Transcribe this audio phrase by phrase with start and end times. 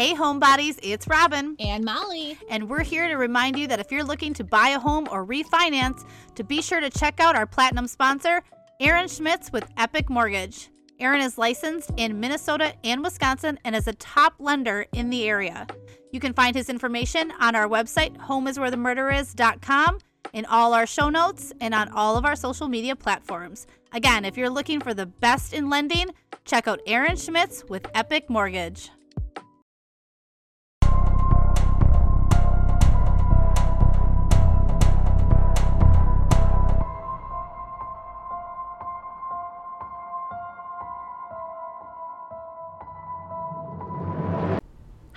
[0.00, 1.56] Hey, homebodies, it's Robin.
[1.60, 2.38] And Molly.
[2.48, 5.26] And we're here to remind you that if you're looking to buy a home or
[5.26, 8.40] refinance, to be sure to check out our platinum sponsor,
[8.80, 10.70] Aaron Schmitz with Epic Mortgage.
[11.00, 15.66] Aaron is licensed in Minnesota and Wisconsin and is a top lender in the area.
[16.12, 19.98] You can find his information on our website, homeiswherethemurderis.com,
[20.32, 23.66] in all our show notes, and on all of our social media platforms.
[23.92, 26.06] Again, if you're looking for the best in lending,
[26.46, 28.90] check out Aaron Schmitz with Epic Mortgage.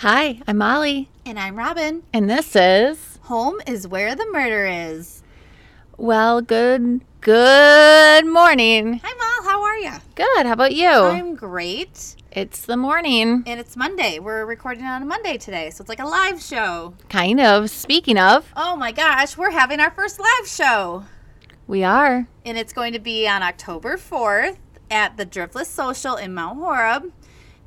[0.04, 1.10] Hi, I'm Molly.
[1.26, 2.04] And I'm Robin.
[2.12, 5.24] And this is Home is where the murder is.
[5.96, 9.00] Well, good good morning.
[9.02, 9.50] Hi, Mol.
[9.50, 9.94] How are you?
[10.16, 10.46] Good.
[10.46, 10.90] How about you?
[10.90, 12.18] I'm great.
[12.34, 13.44] It's the morning.
[13.46, 14.20] And it's Monday.
[14.20, 16.96] We're recording on a Monday today, so it's like a live show.
[17.08, 17.70] Kind of.
[17.70, 21.06] Speaking of, Oh my gosh, we're having our first live show.
[21.66, 22.28] we are.
[22.44, 24.58] And it's going to be on October 4th
[24.92, 27.14] at the Driftless Social in Mount Horeb.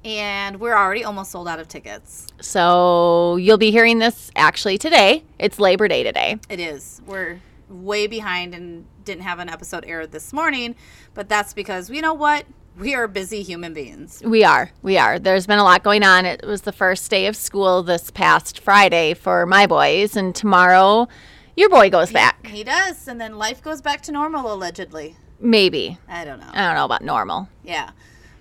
[0.07, 2.29] And we're already almost sold out of tickets.
[2.41, 5.25] So you'll be hearing this actually today.
[5.41, 6.39] It's Labor Day today.
[6.49, 7.03] It is.
[7.07, 10.77] We're way behind and didn't have an episode aired this morning,
[11.15, 12.47] but that's because you know what?
[12.79, 14.23] We are busy human beings.
[14.25, 14.71] We are.
[14.81, 15.19] We are.
[15.19, 16.25] There's been a lot going on.
[16.25, 21.09] It was the first day of school this past Friday for my boys, and tomorrow
[21.57, 22.47] your boy goes back.
[22.47, 25.17] He does, and then life goes back to normal allegedly.
[25.41, 25.99] Maybe.
[26.09, 26.51] I don't know.
[26.53, 27.49] I don't know about normal.
[27.65, 27.91] Yeah,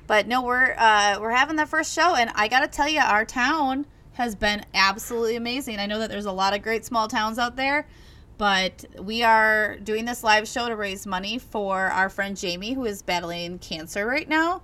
[0.07, 3.25] but no, we're uh, we're having the first show, and I gotta tell you, our
[3.25, 5.79] town has been absolutely amazing.
[5.79, 7.87] I know that there's a lot of great small towns out there,
[8.37, 12.85] but we are doing this live show to raise money for our friend Jamie, who
[12.85, 14.61] is battling cancer right now.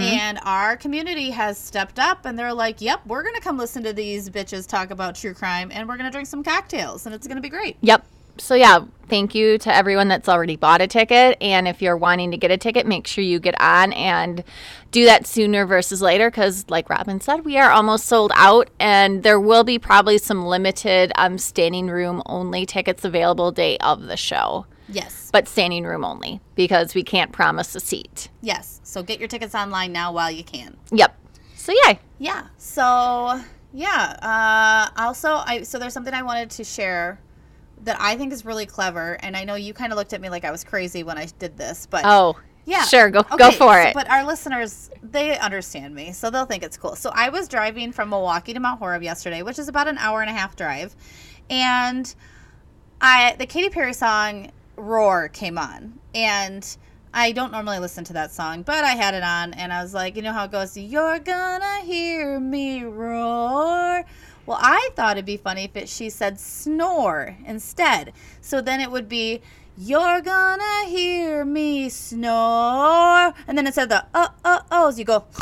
[0.00, 3.94] And our community has stepped up, and they're like, "Yep, we're gonna come listen to
[3.94, 7.40] these bitches talk about true crime, and we're gonna drink some cocktails, and it's gonna
[7.40, 8.04] be great." Yep.
[8.38, 11.36] So yeah, thank you to everyone that's already bought a ticket.
[11.40, 14.42] And if you're wanting to get a ticket, make sure you get on and
[14.90, 19.22] do that sooner versus later because, like Robin said, we are almost sold out, and
[19.22, 24.16] there will be probably some limited um, standing room only tickets available day of the
[24.16, 28.28] show, Yes, but standing room only because we can't promise a seat.
[28.40, 28.80] yes.
[28.84, 30.76] So get your tickets online now while you can.
[30.92, 31.16] Yep.
[31.56, 32.46] So yeah, Yeah.
[32.58, 33.40] So
[33.72, 34.16] yeah.
[34.96, 37.18] Uh, also, I so there's something I wanted to share
[37.84, 40.28] that I think is really clever, and I know you kind of looked at me
[40.28, 42.36] like I was crazy when I did this, but oh
[42.66, 43.94] yeah, sure, go go Okay, for so- it.
[43.94, 46.96] But our listeners, they understand me, so they'll think it's cool.
[46.96, 50.20] So I was driving from Milwaukee to Mount Horeb yesterday, which is about an hour
[50.22, 50.96] and a half drive,
[51.50, 52.12] and
[53.00, 56.76] I the Katy Perry song "Roar" came on, and
[57.12, 59.94] I don't normally listen to that song, but I had it on, and I was
[59.94, 64.04] like, you know how it goes, "You're gonna hear me roar."
[64.46, 68.12] Well, I thought it'd be funny if it, she said snore instead.
[68.40, 69.40] So then it would be,
[69.78, 73.32] You're gonna hear me snore.
[73.48, 75.24] And then instead of the uh uh ohs, you go,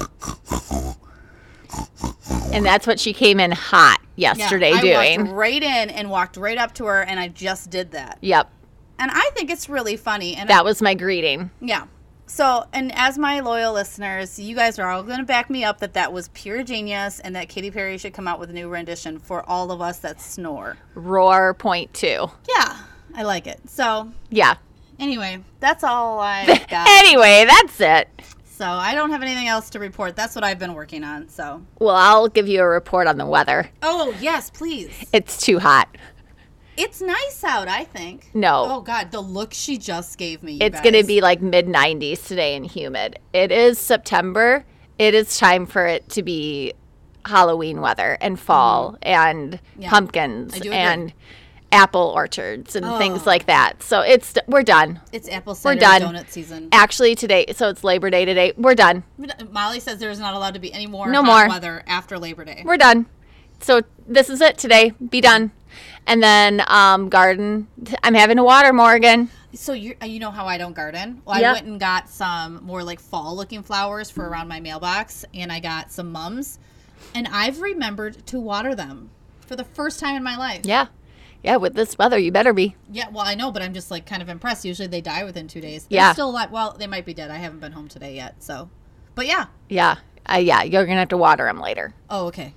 [2.52, 5.20] and that's what she came in hot yesterday I doing.
[5.24, 8.18] walked right in and walked right up to her, and I just did that.
[8.20, 8.50] Yep,
[8.98, 10.36] And I think it's really funny.
[10.36, 11.50] And that was my greeting.
[11.60, 11.86] yeah.
[12.26, 15.80] So, and as my loyal listeners, you guys are all going to back me up
[15.80, 18.68] that that was pure genius and that Katy Perry should come out with a new
[18.68, 20.78] rendition for all of us that snore.
[20.94, 22.30] Roar point two.
[22.48, 22.78] Yeah,
[23.14, 23.60] I like it.
[23.68, 24.54] So, Yeah.
[24.98, 26.88] anyway, that's all I got.
[26.88, 28.08] Anyway, that's it.
[28.44, 30.14] So I don't have anything else to report.
[30.16, 31.28] That's what I've been working on.
[31.28, 31.62] So.
[31.80, 33.68] Well, I'll give you a report on the weather.
[33.82, 35.04] Oh yes, please.
[35.12, 35.88] It's too hot.
[36.76, 37.68] It's nice out.
[37.68, 38.30] I think.
[38.34, 38.64] No.
[38.68, 40.58] Oh God, the look she just gave me.
[40.60, 43.18] it's going to be like mid 90s today and humid.
[43.32, 44.64] It is September.
[44.98, 46.72] It is time for it to be
[47.26, 49.82] Halloween weather and fall and Mm-hmm.
[49.82, 49.90] Yeah.
[49.90, 50.78] pumpkins I do agree.
[50.78, 51.12] and
[51.70, 53.26] apple orchards and things Oh.
[53.26, 53.82] like that.
[53.82, 55.00] So it's we're done.
[55.12, 56.02] It's apple cider done.
[56.02, 56.68] donut season.
[56.72, 58.52] Actually today, so it's Labor Day today.
[58.56, 59.04] We're done.
[59.50, 61.48] Molly says there's not allowed to be any more No more.
[61.48, 62.62] weather after Labor Day.
[62.64, 63.06] We're done.
[63.60, 64.90] So this is it today.
[65.08, 65.52] Be done.
[66.06, 67.68] And then um garden
[68.02, 69.30] I'm having to water Morgan.
[69.54, 71.22] So you you know how I don't garden?
[71.24, 75.24] Well, I went and got some more like fall looking flowers for around my mailbox,
[75.34, 76.58] and I got some mums,
[77.14, 79.10] and I've remembered to water them
[79.40, 80.62] for the first time in my life.
[80.64, 80.86] Yeah.
[81.42, 82.76] Yeah, with this weather, you better be.
[82.90, 84.64] Yeah, well, I know, but I'm just like kind of impressed.
[84.64, 85.86] Usually they die within two days.
[85.86, 86.12] They're Yeah.
[86.12, 86.52] still alive.
[86.52, 87.32] Well, they might be dead.
[87.32, 88.42] I haven't been home today yet.
[88.42, 88.70] So,
[89.16, 89.46] but yeah.
[89.68, 89.96] Yeah.
[90.32, 91.94] Uh, yeah, you're going to have to water them later.
[92.08, 92.54] Oh, okay.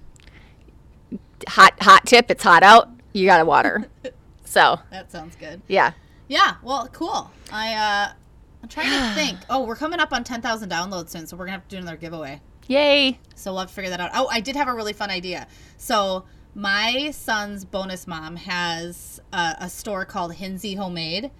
[1.49, 2.89] Hot hot tip, it's hot out.
[3.15, 3.85] You got to water.
[4.43, 5.61] so, That sounds good.
[5.67, 5.93] yeah.
[6.27, 6.55] Yeah.
[6.63, 7.31] Well, cool.
[7.51, 8.13] I uh,
[8.61, 9.39] I'm trying to think.
[9.49, 11.81] Oh, we're coming up on ten thousand downloads soon, so we're gonna have to do
[11.81, 12.41] another giveaway.
[12.67, 13.17] Yay.
[13.35, 14.11] So we'll have to figure that out.
[14.13, 15.47] Oh, I did have a really fun idea.
[15.77, 16.25] So
[16.55, 21.31] my son's bonus mom has a, a store called Hinsey Homemade.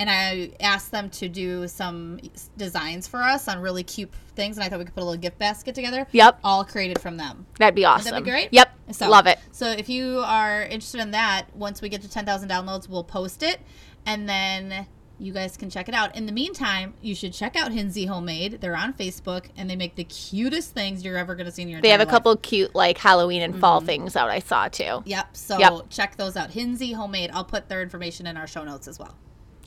[0.00, 2.18] And I asked them to do some
[2.56, 4.56] designs for us on really cute things.
[4.56, 6.06] And I thought we could put a little gift basket together.
[6.10, 6.40] Yep.
[6.42, 7.46] All created from them.
[7.58, 8.10] That'd be awesome.
[8.12, 8.48] That'd be great.
[8.50, 8.70] Yep.
[8.92, 9.38] So, Love it.
[9.52, 13.42] So if you are interested in that, once we get to 10,000 downloads, we'll post
[13.42, 13.60] it.
[14.06, 14.86] And then
[15.18, 16.16] you guys can check it out.
[16.16, 18.62] In the meantime, you should check out Hinsey Homemade.
[18.62, 21.68] They're on Facebook and they make the cutest things you're ever going to see in
[21.68, 22.10] your They have a life.
[22.10, 23.60] couple cute like Halloween and Mm-hmm.
[23.60, 25.02] fall things out I saw too.
[25.04, 25.36] Yep.
[25.36, 25.72] So Yep.
[25.90, 26.52] check those out.
[26.52, 27.32] Hinsey Homemade.
[27.34, 29.14] I'll put their information in our show notes as well.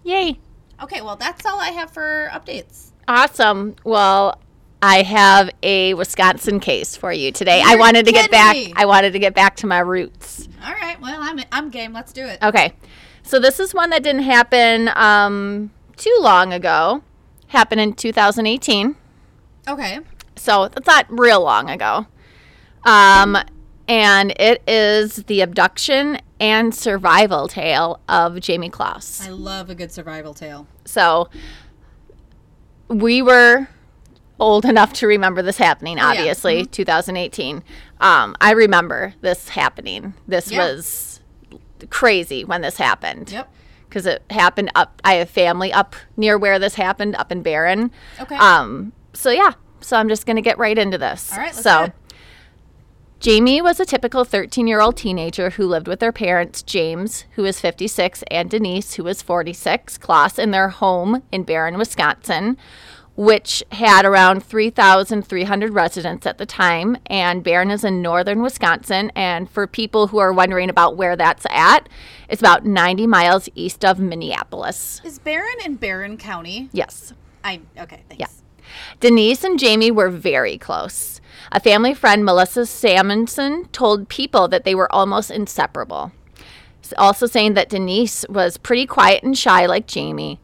[0.03, 0.39] Yay.
[0.81, 2.91] Okay, well, that's all I have for updates.
[3.07, 3.75] Awesome.
[3.83, 4.39] Well,
[4.81, 7.61] I have a Wisconsin case for you today.
[7.63, 8.73] I You're wanted to get back me.
[8.75, 10.47] I wanted to get back to my roots.
[10.65, 10.99] All right.
[10.99, 11.93] Well, I'm, I'm game.
[11.93, 12.43] Let's do it.
[12.43, 12.73] Okay.
[13.23, 17.01] So this is one that didn't happen um, too long ago.
[17.47, 18.95] Happened in 2018.
[19.69, 19.99] Okay.
[20.35, 22.05] So that's not real long ago.
[22.83, 23.37] Um,
[23.87, 29.25] and it is the abduction and survival tale of Jayme Closs.
[29.25, 30.67] I love a good survival tale.
[30.85, 31.29] So
[32.87, 33.67] we were
[34.39, 36.19] old enough to remember this happening, Oh, yeah.
[36.19, 37.63] obviously, 2018.
[38.01, 40.13] Um, I remember this happening.
[40.27, 40.59] This Yeah.
[40.59, 41.21] was
[41.89, 43.31] crazy when this happened.
[43.31, 43.49] Yep.
[43.87, 47.91] Because it happened up, I have family up near where this happened, up in Barron.
[48.19, 48.35] Okay.
[48.35, 49.51] Um, so yeah,
[49.81, 51.31] so I'm just going to get right into this.
[51.31, 51.91] All right, let's so.
[53.23, 57.43] Jayme was a typical 13 year old teenager who lived with their parents, James, who
[57.43, 62.57] was 56, and Denise, who was 46, Closs, in their home in Barron, Wisconsin,
[63.15, 66.97] which had around 3,300 residents at the time.
[67.05, 69.09] And Barron is in northern Wisconsin.
[69.15, 71.87] And for people who are wondering about where that's at,
[72.27, 74.99] it's about 90 miles east of Minneapolis.
[75.05, 76.67] Is Barron in Barron County?
[76.73, 77.13] Yes.
[77.41, 78.03] I okay.
[78.09, 78.19] Thanks.
[78.19, 78.42] Yeah.
[78.99, 81.21] Denise and Jayme were very close.
[81.51, 86.11] A family friend, Melissa Samonson, told people that they were almost inseparable.
[86.97, 90.37] Also saying that Denise was pretty quiet and shy like Jayme.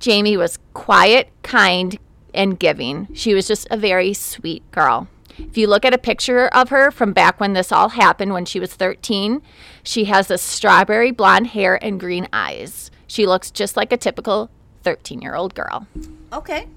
[0.00, 1.98] Jayme was quiet, kind,
[2.34, 3.08] and giving.
[3.14, 5.08] She was just a very sweet girl.
[5.38, 8.44] If you look at a picture of her from back when this all happened, when
[8.44, 9.42] she was 13,
[9.82, 12.90] she has this strawberry blonde hair and green eyes.
[13.06, 14.50] She looks just like a typical
[14.82, 15.86] 13 year old girl.
[16.32, 16.68] Okay.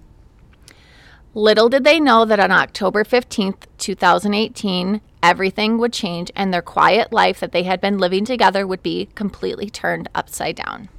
[1.34, 7.14] Little did they know that on October 15th, 2018, everything would change and their quiet
[7.14, 10.90] life that they had been living together would be completely turned upside down.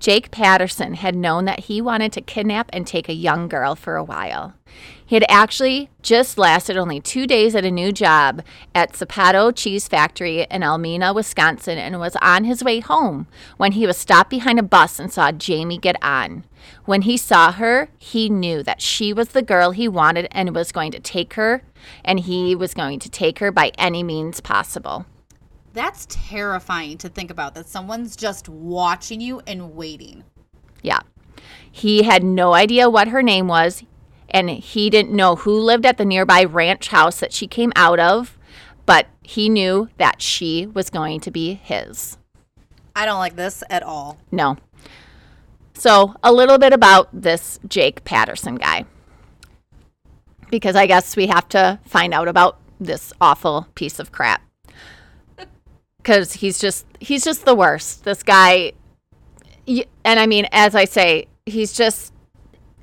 [0.00, 3.96] Jake Patterson had known that he wanted to kidnap and take a young girl for
[3.96, 4.54] a while.
[5.06, 8.42] He had actually just lasted only two days at a new job
[8.74, 13.26] at Saputo Cheese Factory in Almena, Wisconsin, and was on his way home
[13.58, 16.44] when he was stopped behind a bus and saw Jayme get on.
[16.86, 20.72] When he saw her, he knew that she was the girl he wanted and was
[20.72, 21.62] going to take her,
[22.02, 25.04] and he was going to take her by any means possible.
[25.74, 30.24] That's terrifying to think about that someone's just watching you and waiting.
[30.82, 31.00] Yeah.
[31.70, 33.82] He had no idea what her name was,
[34.34, 38.00] and he didn't know who lived at the nearby ranch house that she came out
[38.00, 38.36] of,
[38.84, 42.18] but he knew that she was going to be his.
[42.96, 44.18] I don't like this at all.
[44.32, 44.56] No.
[45.74, 48.86] So, a little bit about this Jake Patterson guy.
[50.50, 54.42] Because I guess we have to find out about this awful piece of crap.
[56.02, 58.04] Cuz he's just he's just the worst.
[58.04, 58.72] This guy
[59.66, 62.13] and I mean as I say, he's just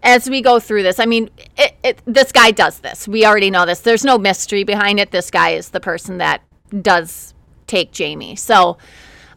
[0.03, 3.07] as we go through this, I mean, it, it, this guy does this.
[3.07, 3.79] We already know this.
[3.81, 5.11] There's no mystery behind it.
[5.11, 6.41] This guy is the person that
[6.81, 7.33] does
[7.67, 8.37] take Jayme.
[8.37, 8.77] So,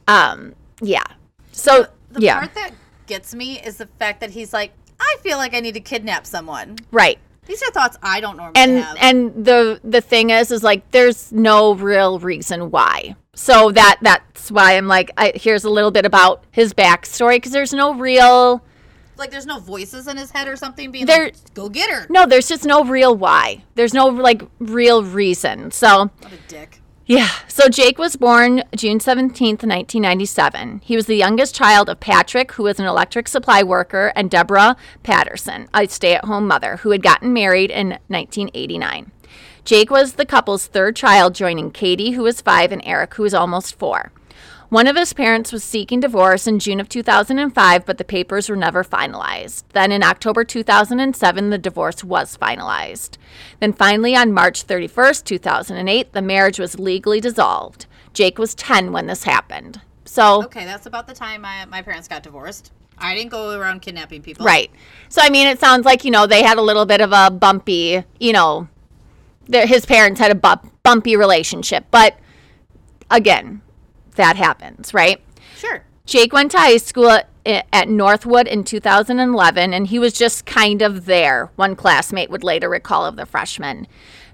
[0.08, 1.04] um, yeah.
[1.52, 2.70] So, The yeah, part that
[3.06, 6.26] gets me is the fact that he's like, I feel like I need to kidnap
[6.26, 6.78] someone.
[6.90, 7.18] right.
[7.46, 8.96] These are thoughts I don't normally And have.
[8.98, 13.16] and the the thing is, is like there's no real reason why.
[13.34, 17.52] So that that's why I'm like, I, here's a little bit about his backstory because
[17.52, 18.64] there's no real.
[19.16, 22.06] Like, there's no voices in his head or something being There- like, go get her.
[22.10, 23.64] No, there's just no real why.
[23.74, 25.70] There's no like real reason.
[25.70, 26.80] So What a dick.
[27.06, 27.28] Yeah.
[27.48, 30.80] So Jake was born June 17th, 1997.
[30.84, 34.74] He was the youngest child of Patrick, who was an electric supply worker, and Deborah
[35.02, 39.12] Patterson, a stay at home mother, who had gotten married in 1989.
[39.66, 43.34] Jake was the couple's third child, joining Katie, who was five, and Eric, who was
[43.34, 44.10] almost four.
[44.74, 48.56] One of his parents was seeking divorce in June of 2005, but the papers were
[48.56, 49.62] never finalized.
[49.72, 53.16] Then in October 2007, the divorce was finalized.
[53.60, 57.86] Then finally, on March 31st, 2008, the marriage was legally dissolved.
[58.14, 59.80] Jake was 10 when this happened.
[60.06, 62.72] So, Okay, that's about the time my, my parents got divorced.
[62.98, 64.44] I didn't go around kidnapping people.
[64.44, 64.72] right.
[65.08, 67.30] So, I mean, it sounds like, you know, they had a little bit of a
[67.30, 68.66] bumpy, you know,
[69.48, 71.84] his parents had a bu- bumpy relationship.
[71.92, 72.18] But
[73.08, 73.60] again,
[74.14, 75.20] that happens, right?
[75.56, 75.84] Sure.
[76.06, 81.04] Jake went to high school at, Northwood in 2011, and he was just kind of
[81.04, 83.86] there, one classmate would later recall of the freshman.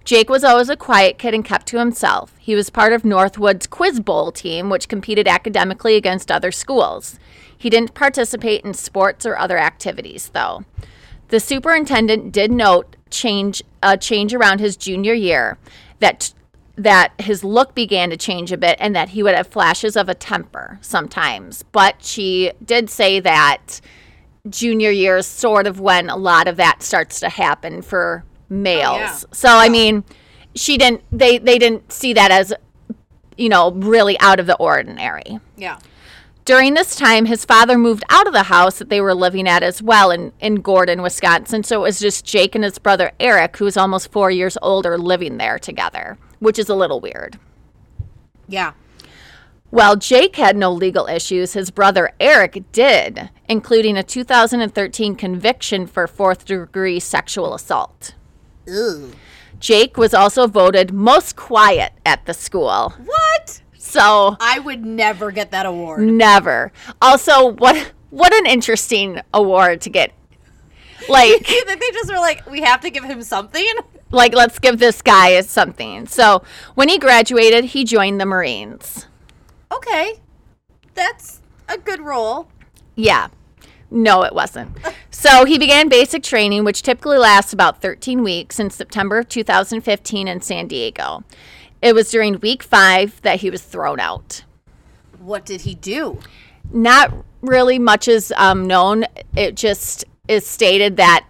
[0.04, 2.34] Jake was always a quiet kid and kept to himself.
[2.38, 7.18] He was part of Northwood's Quiz Bowl team, which competed academically against other schools.
[7.56, 10.64] He didn't participate in sports or other activities, though.
[11.28, 15.58] The superintendent did note change a change around his junior year
[16.00, 16.32] that
[16.76, 20.08] that his look began to change a bit and that he would have flashes of
[20.08, 21.62] a temper sometimes.
[21.62, 23.80] But she did say that
[24.48, 28.94] junior year is sort of when a lot of that starts to happen for males.
[28.94, 29.16] Oh, yeah.
[29.32, 30.04] So I mean,
[30.54, 32.52] she didn't they they didn't see that as
[33.36, 35.40] you know, really out of the ordinary.
[35.56, 35.78] Yeah.
[36.44, 39.62] During this time, his father moved out of the house that they were living at
[39.62, 41.62] as well in, in Gordon, Wisconsin.
[41.62, 44.98] So it was just Jake and his brother Eric, who was almost four years older,
[44.98, 47.38] living there together, which is a little weird.
[48.49, 48.73] Yeah.
[49.70, 56.09] While Jake had no legal issues, his brother Eric did, including a 2013 conviction for
[56.09, 58.14] fourth degree sexual assault.
[58.66, 59.12] Ew.
[59.61, 62.94] Jake was also voted most quiet at the school.
[63.04, 63.62] What?
[63.78, 66.00] So I would never get that award.
[66.02, 66.73] Never.
[67.00, 70.12] Also, what what an interesting award to get.
[71.09, 73.64] Like You think they just were like, we have to give him something?
[74.10, 76.06] like let's give this guy something.
[76.06, 76.42] So,
[76.74, 79.06] when he graduated, he joined the Marines.
[79.72, 80.14] Okay.
[80.94, 82.48] That's a good role.
[82.96, 83.28] Yeah.
[83.90, 84.76] No, it wasn't.
[85.12, 90.26] So, he began basic training which typically lasts about 13 weeks in September of 2015
[90.26, 91.24] in San Diego.
[91.82, 94.44] It was during week 5 that he was thrown out.
[95.18, 96.20] What did he do?
[96.72, 99.04] not really much is um, known.
[99.36, 101.26] It just is stated that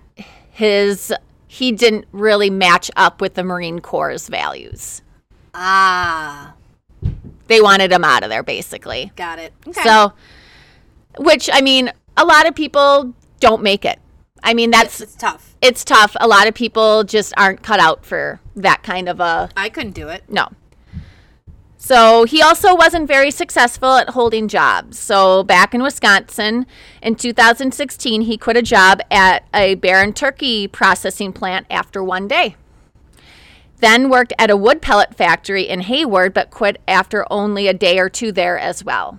[0.51, 1.13] his
[1.53, 5.03] he didn't really match up with the Marine Corps' values.
[5.53, 6.55] Ah,
[7.49, 9.11] They wanted him out of there, basically.
[9.17, 9.53] got it.
[9.67, 9.83] Okay.
[9.83, 10.13] So,
[11.19, 13.99] which I mean, a lot of people don't make it.
[14.45, 15.57] I mean, that's it's tough.
[15.61, 16.15] it's tough.
[16.21, 19.93] A lot of people just aren't cut out for that kind of a I couldn't
[19.95, 20.23] do it.
[20.29, 20.47] no.
[21.83, 24.99] So he also wasn't very successful at holding jobs.
[24.99, 26.67] So back in Wisconsin
[27.03, 32.55] in 2016, he quit a job at a Barron turkey processing plant after one day.
[33.79, 37.99] Then worked at a wood pellet factory in Hayward, but quit after only a day
[37.99, 39.19] or two there as well.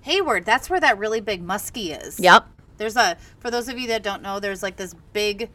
[0.00, 2.18] Hayward, that's where that really big muskie is.
[2.18, 2.48] Yep.
[2.78, 5.50] There's a for those of you that don't know, there's like this big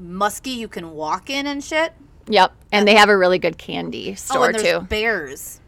[0.00, 1.92] muskie you can walk in and shit.
[2.30, 2.52] Yep.
[2.72, 4.80] And they have a really good candy oh, store there's too.
[4.80, 5.60] bears.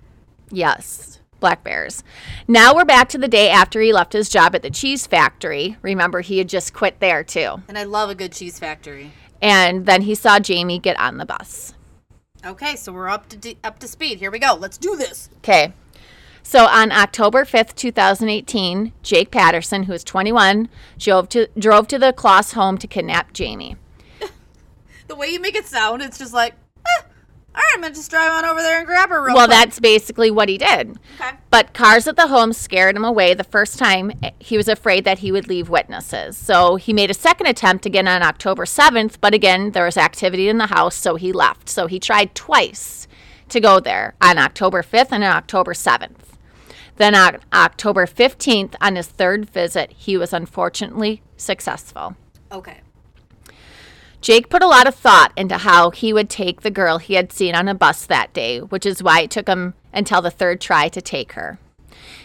[0.50, 2.04] Yes, black bears.
[2.46, 5.76] Now we're back to the day after he left his job at the cheese factory.
[5.82, 7.62] Remember, he had just quit there too.
[7.68, 9.12] And I love a good cheese factory.
[9.40, 11.74] And then he saw Jayme get on the bus.
[12.44, 14.18] Okay, so we're up to d- up to speed.
[14.18, 14.54] Here we go.
[14.54, 15.30] Let's do this.
[15.38, 15.72] Okay.
[16.44, 22.12] So on October 5th, 2018, Jake Patterson, who was 21, drove to, drove to the
[22.12, 23.76] Closs home to kidnap Jayme.
[25.12, 26.54] The way you make it sound, it's just like,
[26.86, 27.04] eh, all
[27.56, 29.58] right, I'm gonna just drive on over there and grab her real Well, quick.
[29.58, 30.98] that's basically what he did.
[31.20, 31.36] okay.
[31.50, 34.12] But cars at the home scared him away the first time.
[34.38, 36.38] He was afraid that he would leave witnesses.
[36.38, 40.48] So he made a second attempt again on October 7th, but again, there was activity
[40.48, 41.68] in the house, so he left.
[41.68, 43.06] So he tried twice
[43.50, 46.38] to go there on October 5th and on October 7th.
[46.96, 52.16] Then on October 15th, on his third visit, he was unfortunately successful.
[52.50, 52.80] Okay.
[54.22, 57.32] Jake put a lot of thought into how he would take the girl he had
[57.32, 60.60] seen on a bus that day, which is why it took him until the third
[60.60, 61.58] try to take her.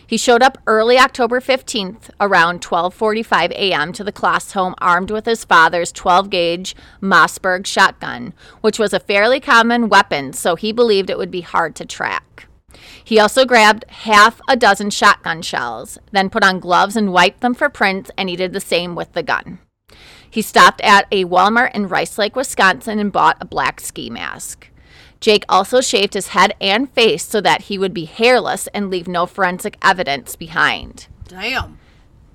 [0.06, 3.92] He showed up early October 15th around 12:45 a.m.
[3.94, 9.40] to the Closs home armed with his father's 12-gauge Mossberg shotgun, which was a fairly
[9.40, 12.48] common weapon, so he believed it would be hard to track.
[13.04, 17.56] He also grabbed half a dozen shotgun shells, then put on gloves and wiped them
[17.56, 19.58] for prints, and he did the same with the gun.
[20.30, 24.70] He stopped at a Walmart in Rice Lake, Wisconsin, and bought a black ski mask.
[25.20, 29.08] Jake also shaved his head and face so that he would be hairless and leave
[29.08, 31.08] no forensic evidence behind.
[31.28, 31.80] Damn.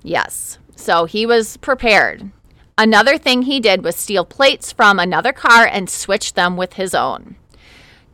[0.01, 2.31] Yes, so he was prepared.
[2.77, 6.93] Another thing he did was steal plates from another car and switch them with his
[6.95, 7.35] own.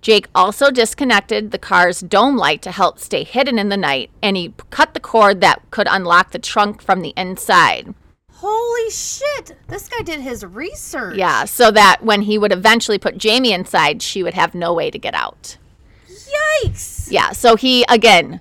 [0.02, 4.38] Jake also disconnected the car's dome light to help stay hidden in the night, and
[4.38, 7.94] he cut the cord that could unlock the trunk from the inside.
[8.42, 9.58] Holy shit!
[9.68, 11.18] This guy did his research.
[11.18, 14.90] Yeah, so that when he would eventually put Jayme inside, she would have no way
[14.90, 15.58] to get out.
[16.08, 17.12] Yikes!
[17.12, 18.40] Yeah, so he, again,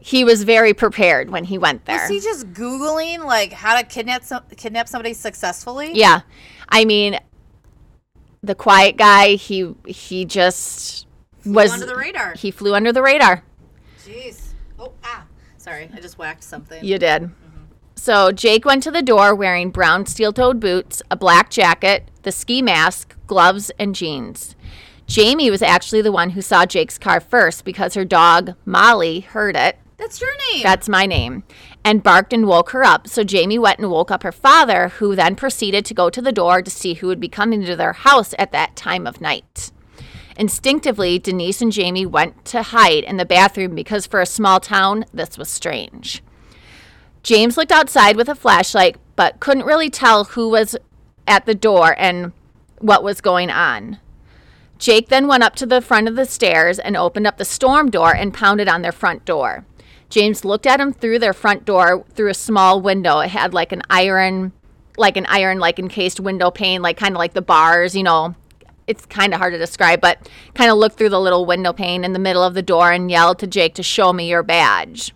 [0.00, 2.00] he was very prepared when he went there.
[2.00, 5.92] Was he just googling like how to kidnap some, kidnap somebody successfully?
[5.94, 6.22] Yeah.
[6.68, 7.18] I mean,
[8.42, 9.36] the quiet guy.
[9.36, 11.06] He he just
[11.46, 12.34] was under the radar.
[12.34, 13.44] He flew under the radar.
[14.04, 14.54] Jeez.
[14.78, 15.24] Oh, ah.
[15.56, 16.84] Sorry, I just whacked something.
[16.84, 17.30] You did.
[17.94, 22.60] So Jake went to the door wearing brown steel-toed boots, a black jacket, the ski
[22.60, 24.54] mask, gloves, and jeans.
[25.06, 29.56] Jayme was actually the one who saw Jake's car first because her dog, Molly, heard
[29.56, 29.78] it.
[29.96, 30.62] That's your name.
[30.62, 31.44] That's my name.
[31.84, 33.06] And barked and woke her up.
[33.06, 36.32] So Jayme went and woke up her father, who then proceeded to go to the
[36.32, 39.70] door to see who would be coming to their house at that time of night.
[40.36, 45.04] Instinctively, Denise and Jayme went to hide in the bathroom because for a small town,
[45.12, 46.22] this was strange.
[47.24, 50.76] James looked outside with a flashlight, but couldn't really tell who was
[51.26, 52.32] at the door and
[52.80, 53.98] what was going on.
[54.78, 57.90] Jake then went up to the front of the stairs and opened up the storm
[57.90, 59.64] door and pounded on their front door.
[60.10, 63.20] James looked at him through their front door through a small window.
[63.20, 64.52] It had like an iron,
[64.98, 68.34] like an iron, like encased window pane, like kind of like the bars, you know.
[68.86, 72.04] It's kind of hard to describe, but kind of looked through the little window pane
[72.04, 75.14] in the middle of the door and yelled to Jake to show me your badge.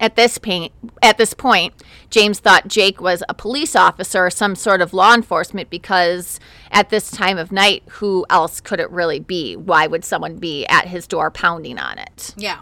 [0.00, 1.74] At this point, at this point,
[2.10, 6.38] James thought Jake was a police officer or some sort of law enforcement because
[6.70, 9.56] at this time of night, who else could it really be?
[9.56, 12.34] Why would someone be at his door pounding on it?
[12.36, 12.60] yeah.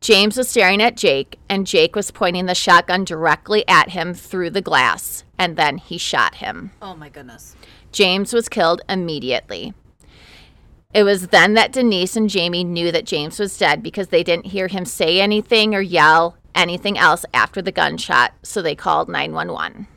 [0.00, 4.50] James was staring at Jake, and Jake was pointing the shotgun directly at him through
[4.50, 6.70] the glass, and then he shot him.
[6.80, 7.56] Oh my goodness.
[7.90, 9.74] James was killed immediately.
[10.94, 14.46] It was then that Denise and Jayme knew that James was dead because they didn't
[14.46, 19.88] hear him say anything or yell anything else after the gunshot, so they called 911.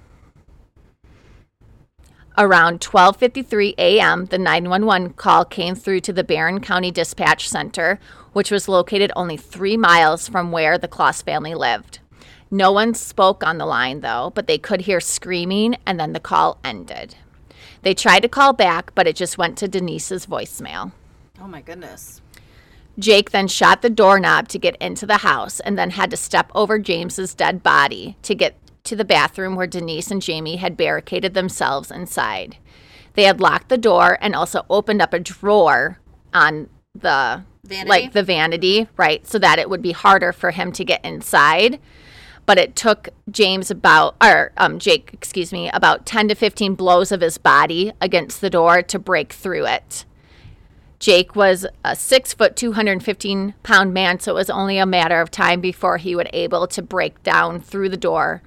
[2.38, 8.00] Around 12:53 a.m., the 911 call came through to the Barron County Dispatch Center,
[8.34, 12.00] which was located only 3 miles from where the Closs family lived.
[12.52, 16.20] No one spoke on the line though, but they could hear screaming and then the
[16.20, 17.16] call ended.
[17.82, 20.92] They tried to call back, but it just went to Denise's voicemail.
[21.42, 22.22] Oh my goodness.
[22.98, 26.52] Jake then shot the doorknob to get into the house and then had to step
[26.54, 31.34] over James's dead body to get to the bathroom where Denise and Jayme had barricaded
[31.34, 32.58] themselves inside.
[33.14, 36.00] They had locked the door and also opened up a drawer
[36.34, 37.90] on the Vanity?
[37.90, 41.80] like the vanity, right, so that it would be harder for him to get inside.
[42.50, 47.12] But it took James about, or um, Jake, excuse me, about 10 to 15 blows
[47.12, 50.04] of his body against the door to break through it.
[50.98, 55.30] Jake was a six foot, 215 pound man, so it was only a matter of
[55.30, 58.42] time before he would able to break down through the door.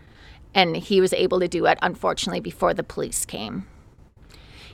[0.52, 3.68] And he was able to do it, unfortunately, before the police came.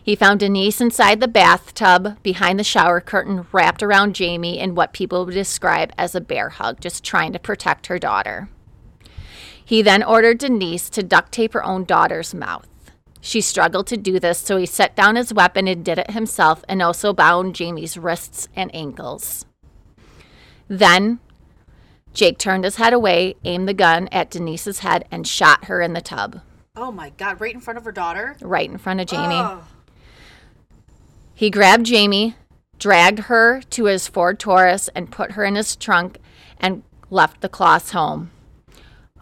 [0.02, 4.94] He found Denise inside the bathtub behind the shower curtain, wrapped around Jayme in what
[4.94, 8.48] people would describe as a bear hug, just trying to protect her daughter.
[9.68, 12.66] He then ordered Denise to duct tape her own daughter's mouth.
[13.20, 16.64] She struggled to do this, so he set down his weapon and did it himself
[16.70, 19.44] and also bound Jayme's wrists and ankles.
[20.68, 21.20] Then
[22.14, 25.92] Jake turned his head away, aimed the gun at Denise's head, and shot her in
[25.92, 26.40] the tub,
[26.74, 28.38] Oh my god, right in front of her daughter?
[28.40, 29.32] right in front of Jayme.
[29.32, 29.68] Oh.
[31.34, 32.36] He grabbed Jayme,
[32.78, 36.16] dragged her to his Ford Taurus, and put her in his trunk
[36.58, 38.30] and left the Closs home.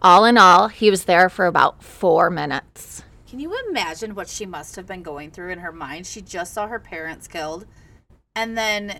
[0.01, 3.03] All in all, he was there for about four minutes.
[3.27, 6.05] Can you imagine what she must have been going through in her mind?
[6.05, 7.65] She just saw her parents killed,
[8.35, 8.99] and then,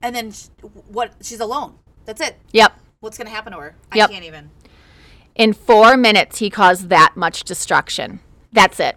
[0.00, 0.48] and then sh-
[0.88, 1.12] what?
[1.20, 1.78] She's alone.
[2.04, 2.36] That's it.
[2.52, 2.72] Yep.
[3.00, 3.76] What's gonna happen to her?
[3.94, 4.08] Yep.
[4.08, 4.50] I can't even.
[5.34, 8.20] In four minutes, he caused that much destruction.
[8.52, 8.96] That's it.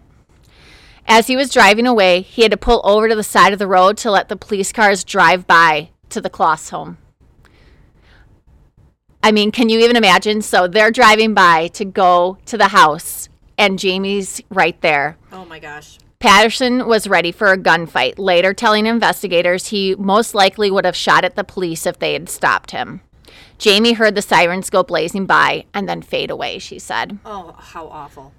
[1.06, 3.68] As he was driving away, he had to pull over to the side of the
[3.68, 6.98] road to let the police cars drive by to the Closs home.
[9.22, 10.42] I mean, can you even imagine?
[10.42, 15.16] So they're driving by to go to the house, and Jayme's right there.
[15.32, 15.98] Oh my gosh.
[16.18, 21.24] Patterson was ready for a gunfight, later telling investigators he most likely would have shot
[21.24, 23.00] at the police if they had stopped him.
[23.58, 27.18] Jayme heard the sirens go blazing by and then fade away, she said.
[27.24, 28.32] Oh, how awful.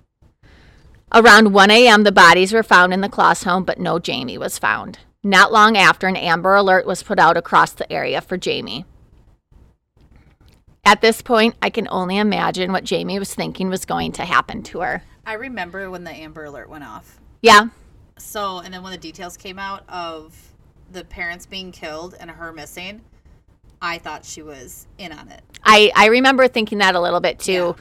[1.13, 4.59] Around 1 a.m., the bodies were found in the Closs home, but no Jayme was
[4.59, 4.99] found.
[5.23, 8.85] Not long after, an Amber Alert was put out across the area for Jayme.
[10.87, 14.63] At this point, I can only imagine what Jayme was thinking was going to happen
[14.63, 15.03] to her.
[15.25, 17.19] I remember when the Amber Alert went off.
[17.41, 17.67] Yeah,
[18.17, 20.33] So, and then when the details came out of
[20.89, 23.01] the parents being killed and her missing,
[23.81, 25.41] I thought she was in on it.
[25.61, 27.75] I, I remember thinking that a little bit too.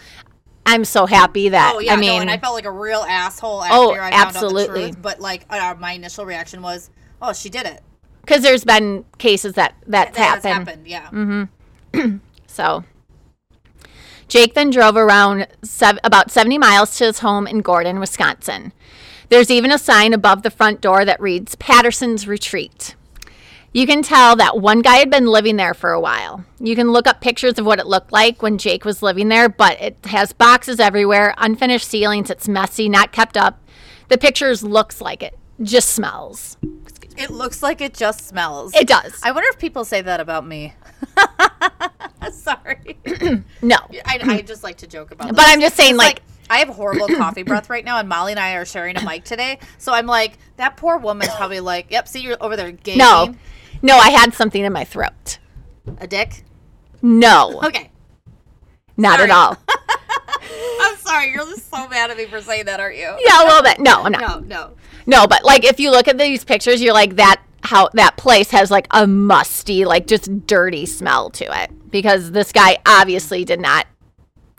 [0.67, 3.03] I'm so happy that, Oh yeah, I mean, no, and I felt like a real
[3.03, 5.01] asshole after Oh, I found out the truth.
[5.01, 6.91] But like, uh, my initial reaction was,
[7.23, 7.83] "Oh, she did it.
[8.23, 10.69] because there's been cases that that's That has happened.
[10.69, 11.11] happened." Yeah.
[11.11, 12.17] Mm-hmm.
[12.49, 12.83] so
[14.29, 18.73] Jake then drove around sev- about 70 miles to his home in Gordon, Wisconsin.
[19.29, 22.95] There's even a sign above the front door that reads Patterson's Retreat.
[23.73, 26.45] You can tell that one guy had been living there for a while.
[26.59, 29.49] You can look up pictures of what it looked like when Jake was living there,
[29.49, 33.61] but it has boxes everywhere, unfinished ceilings, it's messy, not kept up.
[34.09, 36.57] The pictures looks like it just smells.
[37.19, 38.75] It looks like it just smells.
[38.75, 39.21] It does.
[39.23, 40.75] I wonder if people say that about me.
[42.33, 42.97] Sorry.
[43.63, 43.77] no.
[44.05, 45.45] I, I just like to joke about But this.
[45.49, 48.41] I'm just saying, It's like, I have horrible coffee breath right now, and Molly and
[48.41, 49.59] I are sharing a mic today.
[49.79, 52.99] So I'm like, that poor woman's probably like, yep, see, you're over there gaping.
[52.99, 53.35] no.
[53.83, 55.39] No, I had something in my throat.
[55.99, 56.45] A dick?
[57.03, 57.91] No, Okay.
[58.97, 59.31] not sorry.
[59.31, 59.57] at all.
[60.81, 61.31] I'm sorry.
[61.33, 63.15] You're just so mad at me for saying that, aren't you?
[63.25, 63.79] Yeah, a little bit.
[63.79, 64.21] No, I'm not.
[64.21, 64.71] No, no.
[65.05, 68.51] No, but like if you look at these pictures, you're like that how that place
[68.51, 73.61] has like a musty, like just dirty smell to it because this guy obviously did
[73.61, 73.87] not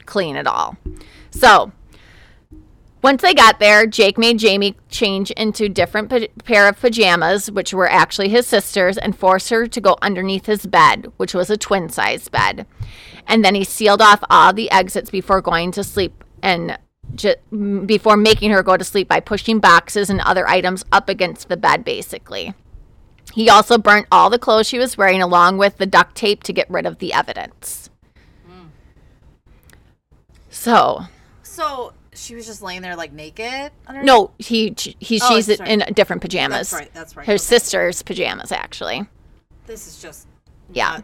[0.06, 0.78] clean at all.
[1.32, 1.72] So,
[3.04, 7.74] once they got there, Jake made Jayme change into different pa- pair of pajamas, which
[7.74, 11.58] were actually his sister's, and forced her to go underneath his bed, which was a
[11.58, 12.65] twin size bed.
[13.28, 16.78] And then he sealed off all the exits before going to sleep and
[17.13, 17.36] ju-
[17.86, 21.58] before making her go to sleep by pushing boxes and other items up against the
[21.58, 22.54] bed, basically.
[23.38, 26.52] He also burnt all the clothes she was wearing along with the duct tape to
[26.52, 27.91] get rid of the evidence.
[30.50, 31.04] So,
[31.43, 33.71] So she was just laying there like naked?
[34.02, 36.71] No, he he Oh, she's in different pajamas.
[36.71, 36.93] That's right.
[36.95, 37.28] That's right.
[37.28, 37.38] Her Okay.
[37.38, 39.08] sister's pajamas, actually.
[39.67, 40.26] This is just
[40.73, 41.02] Yeah.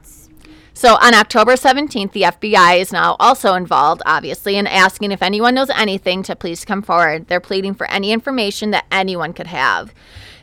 [0.73, 5.53] So on October 17th, the FBI is now also involved, obviously, in asking if anyone
[5.53, 7.27] knows anything to please come forward.
[7.27, 9.93] They're pleading for any information that anyone could have.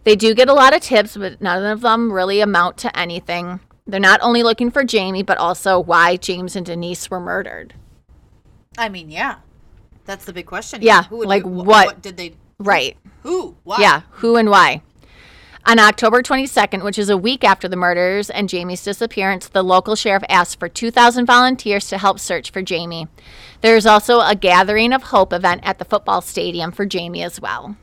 [0.04, 3.60] They do get a lot of tips, but none of them really amount to anything.
[3.86, 7.74] They're not only looking for Jayme, but also why James and Denise were murdered.
[8.78, 9.36] I mean, yeah.
[10.04, 10.80] That's the big question.
[10.82, 12.34] Yeah, Who like do- wh- what- did they?
[12.58, 12.96] Right.
[13.22, 13.56] Who?
[13.64, 13.80] Why?
[13.80, 14.82] Yeah, who and why.
[15.66, 19.94] On October 22nd, which is a week after the murders and Jayme's disappearance, the local
[19.94, 23.08] sheriff asked for 2,000 volunteers to help search for Jayme.
[23.60, 27.40] There is also a Gathering of Hope event at the football stadium for Jamie as
[27.40, 27.76] well.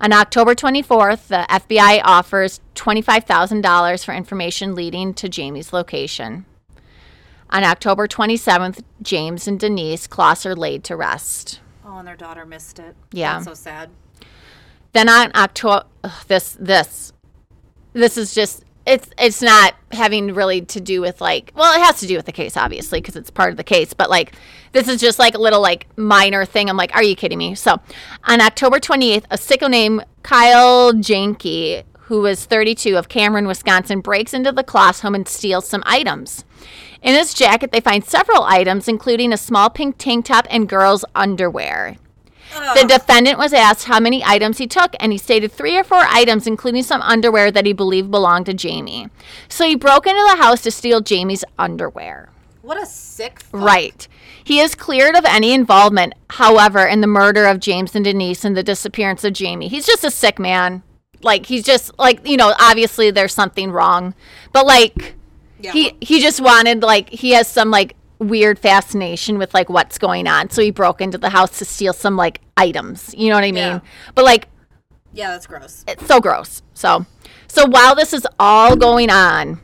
[0.00, 6.46] On October 24th, the FBI offers $25,000 for information leading to Jayme's location.
[7.50, 11.60] On October 27th, James and Denise Closs are laid to rest.
[11.84, 12.94] Oh, and their daughter missed it.
[13.10, 13.34] Yeah.
[13.34, 13.90] That's so sad.
[14.92, 15.84] Then on October,
[16.28, 17.12] this this
[17.92, 22.00] this is just it's it's not having really to do with like well it has
[22.00, 24.32] to do with the case obviously because it's part of the case but like
[24.72, 26.68] this is just like a little like minor thing.
[26.68, 27.54] I'm like are you kidding me?
[27.54, 27.76] So
[28.24, 34.32] on october 28th a sicko named kyle janke who was 32 of cameron wisconsin breaks
[34.32, 36.44] into the closs home and steals some items.
[37.02, 41.04] In his jacket they find several items including a small pink tank top and girls
[41.14, 41.96] underwear
[42.74, 46.00] the defendant was asked how many items he took, and he stated three or four
[46.08, 49.10] items, including some underwear that he believed belonged to Jayme.
[49.48, 52.30] So he broke into the house to steal Jayme's underwear.
[52.62, 53.40] What a sick.
[53.40, 53.60] Fuck.
[53.60, 54.08] Right.
[54.44, 58.56] He is cleared of any involvement, however, in the murder of James and Denise and
[58.56, 59.68] the disappearance of Jayme.
[59.68, 60.82] He's just a sick man.
[61.22, 64.14] Like, he's just, like, you know, obviously there's something wrong.
[64.52, 65.14] But, like,
[65.60, 65.72] Yeah.
[65.72, 70.26] he he just wanted like he has some like weird fascination with like what's going
[70.26, 70.50] on.
[70.50, 73.14] So he broke into the house to steal some like items.
[73.16, 73.56] You know what i mean?
[73.56, 73.80] Yeah.
[74.14, 74.48] but like
[75.12, 75.84] yeah, that's gross.
[75.88, 76.62] it's so gross.
[76.74, 77.06] So
[77.46, 79.60] so while this is all going on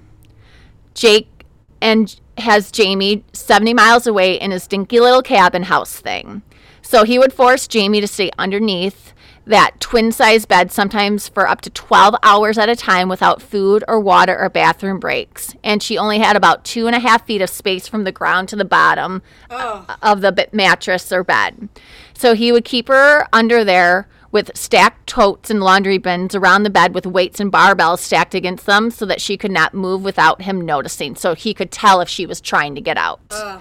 [0.95, 1.45] jake
[1.81, 6.43] and has jayme 70 miles away in his dinky little cabin house thing
[6.85, 9.13] so he would force jayme to stay underneath
[9.47, 13.85] that twin size bed sometimes for up to 12 hours at a time without food
[13.89, 17.43] or water or bathroom breaks and she only had about two and a half feet
[17.43, 19.99] of space from the ground to the bottom Ugh.
[20.03, 21.69] of the mattress or bed.
[22.15, 26.71] So he would keep her under there with stacked totes and laundry bins around the
[26.71, 30.43] bed with weights and barbells stacked against them so that she could not move without
[30.43, 31.15] him noticing.
[31.15, 33.21] So he could tell if she was trying to get out.
[33.31, 33.61] Ugh.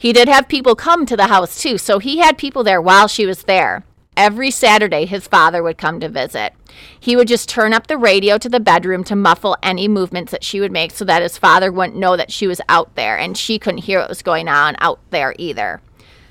[0.00, 1.76] He did have people come to the house too.
[1.76, 3.84] So he had people there while she was there.
[4.16, 6.54] Every Saturday, his father would come to visit.
[6.98, 10.42] He would just turn up the radio to the bedroom to muffle any movements that
[10.42, 13.36] she would make so that his father wouldn't know that she was out there and
[13.36, 15.82] she couldn't hear what was going on out there either.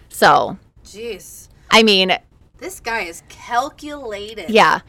[0.10, 1.50] So, Jeez.
[1.70, 2.18] I mean,
[2.58, 4.50] This guy is calculated.
[4.50, 4.80] yeah.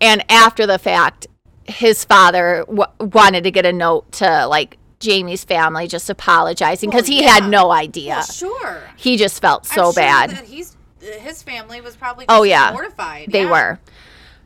[0.00, 1.26] And after the fact,
[1.64, 7.08] his father w- wanted to get a note to like Jayme's family just apologizing because
[7.08, 7.30] Well, he yeah.
[7.30, 8.16] had no idea.
[8.16, 8.82] Well, sure.
[8.96, 10.30] He just felt so sure bad.
[10.30, 12.70] That he's his family was probably Oh, yeah.
[12.72, 13.32] mortified.
[13.32, 13.50] They yeah.
[13.50, 13.78] were.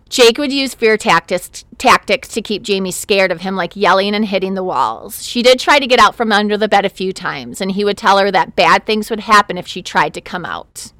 [0.09, 4.25] Jake would use fear tactics tactics to keep Jayme scared of him, like yelling and
[4.25, 5.27] hitting the walls.
[5.27, 7.85] She did try to get out from under the bed a few times, and he
[7.85, 10.93] would tell her that bad things would happen if she tried to come out.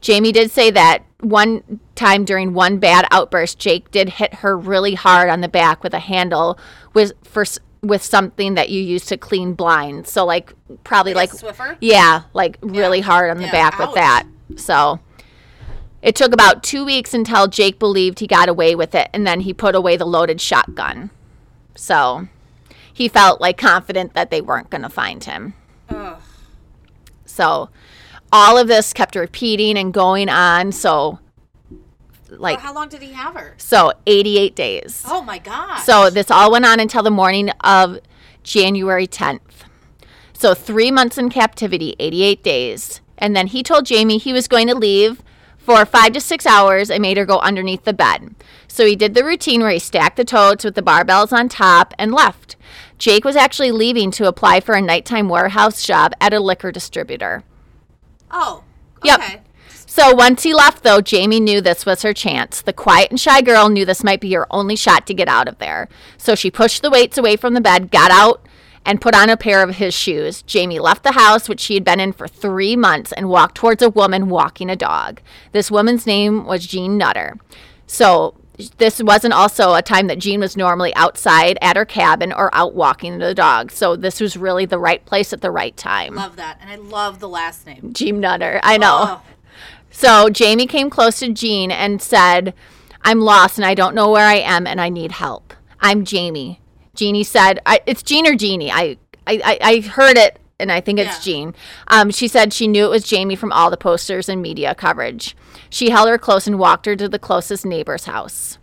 [0.00, 4.94] Jayme did say that one time during one bad outburst, Jake did hit her really
[4.94, 6.58] hard on the back with a handle
[6.94, 7.44] with for
[7.82, 10.10] with something that you use to clean blinds.
[10.10, 10.52] So like
[10.84, 11.76] probably Like Swiffer?
[11.80, 13.88] yeah, like really hard on the Yeah, back ouch.
[13.88, 14.24] with that.
[14.56, 15.00] So
[16.00, 19.40] it took about two weeks until Jake believed he got away with it, and then
[19.40, 21.10] he put away the loaded shotgun.
[21.74, 22.28] So
[22.92, 25.54] he felt like confident that they weren't going to find him.
[25.88, 26.20] Ugh.
[27.24, 27.68] So
[28.32, 30.70] all of this kept repeating and going on.
[30.72, 31.18] So
[32.38, 33.54] like Well, how long did he have her?
[33.58, 35.02] so 88 days.
[35.06, 35.78] Oh my god.
[35.78, 37.98] So this all went on until the morning of
[38.42, 39.40] January 10th.
[40.32, 43.00] So three months in captivity, 88 days.
[43.18, 45.22] And then he told Jayme he was going to leave
[45.56, 48.34] for five to six hours and made her go underneath the bed.
[48.66, 51.94] So he did the routine where he stacked the totes with the barbells on top
[51.98, 52.56] and left.
[52.98, 57.44] Jake was actually leaving to apply for a nighttime warehouse job at a liquor distributor.
[58.30, 58.64] oh.
[59.04, 59.44] Yep.
[59.94, 62.62] So once he left, though, Jayme knew this was her chance.
[62.62, 65.48] The quiet and shy girl knew this might be her only shot to get out
[65.48, 65.86] of there.
[66.16, 68.42] So she pushed the weights away from the bed, got out,
[68.86, 70.44] and put on a pair of his shoes.
[70.44, 73.82] Jayme left the house, which she had been in for three months, and walked towards
[73.82, 75.20] a woman walking a dog.
[75.52, 77.36] This woman's name was Jean Nutter.
[77.86, 78.34] So
[78.78, 82.74] this wasn't also a time that Jean was normally outside at her cabin or out
[82.74, 83.70] walking the dog.
[83.70, 86.14] So this was really the right place at the right time.
[86.14, 87.92] Love that, and I love the last name.
[87.92, 88.98] Jean Nutter, I know.
[89.02, 89.22] Oh,
[89.92, 92.54] So Jayme came close to Jean and said,
[93.02, 95.52] I'm lost and I don't know where I am and I need help.
[95.80, 96.58] I'm Jayme.
[96.94, 98.70] Jeannie said, I, It's Jean or Jeannie.
[98.70, 101.32] I, I, I I heard it and I think it's Yeah.
[101.32, 101.54] Jean.
[101.88, 105.36] Um, she said she knew it was Jayme from all the posters and media coverage.
[105.70, 108.58] She held her close and walked her to the closest neighbor's house.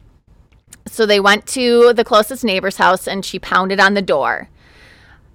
[0.87, 4.49] So they went to the closest neighbor's house and she pounded on the door.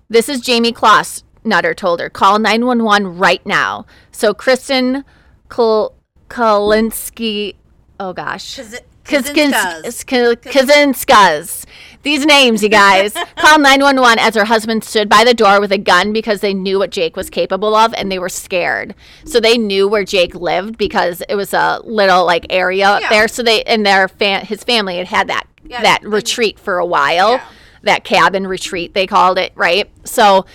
[0.09, 2.11] This is Jayme Closs, Nutter told her.
[2.11, 3.87] Call 911 right now.
[4.11, 5.05] So Kristen
[5.49, 5.95] Kol-
[6.29, 7.55] Kalinsky,
[8.01, 8.59] oh gosh.
[8.59, 10.05] Kaz- Kazinskas.
[10.05, 10.43] Kazinskas.
[10.43, 11.67] Kazinskas.
[12.03, 13.13] These names, you guys.
[13.37, 16.79] Call 911 as her husband stood by the door with a gun because they knew
[16.79, 18.95] what Jake was capable of and they were scared.
[19.27, 23.09] So they knew where Jake lived because it was a little like area up Yeah.
[23.11, 23.29] there.
[23.29, 26.87] So they and their fa- his family had had that Yeah, that retreat for a
[26.87, 27.33] while.
[27.33, 27.45] Yeah.
[27.83, 29.91] That cabin retreat they called it, right?
[30.05, 30.47] So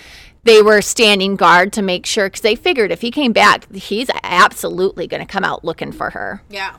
[0.44, 4.08] they were standing guard to make sure because they figured if he came back, he's
[4.22, 6.42] absolutely going to come out looking for her.
[6.48, 6.76] Yeah.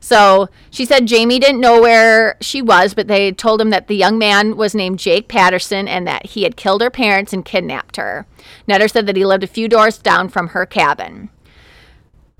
[0.00, 3.96] So she said Jayme didn't know where she was, but they told him that the
[3.96, 7.96] young man was named Jake Patterson and that he had killed her parents and kidnapped
[7.96, 8.26] her.
[8.66, 11.30] Nutter said that he lived a few doors down from her cabin.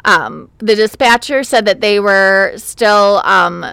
[0.05, 3.67] Um, the dispatcher said that they were still um,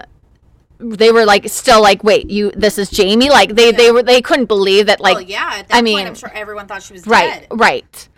[0.78, 4.20] they were like still like wait you this is Jayme like they they were they
[4.20, 5.50] couldn't believe that like well, yeah.
[5.54, 7.46] At that I point, mean- I'm sure everyone thought she was right dead.
[7.50, 8.08] right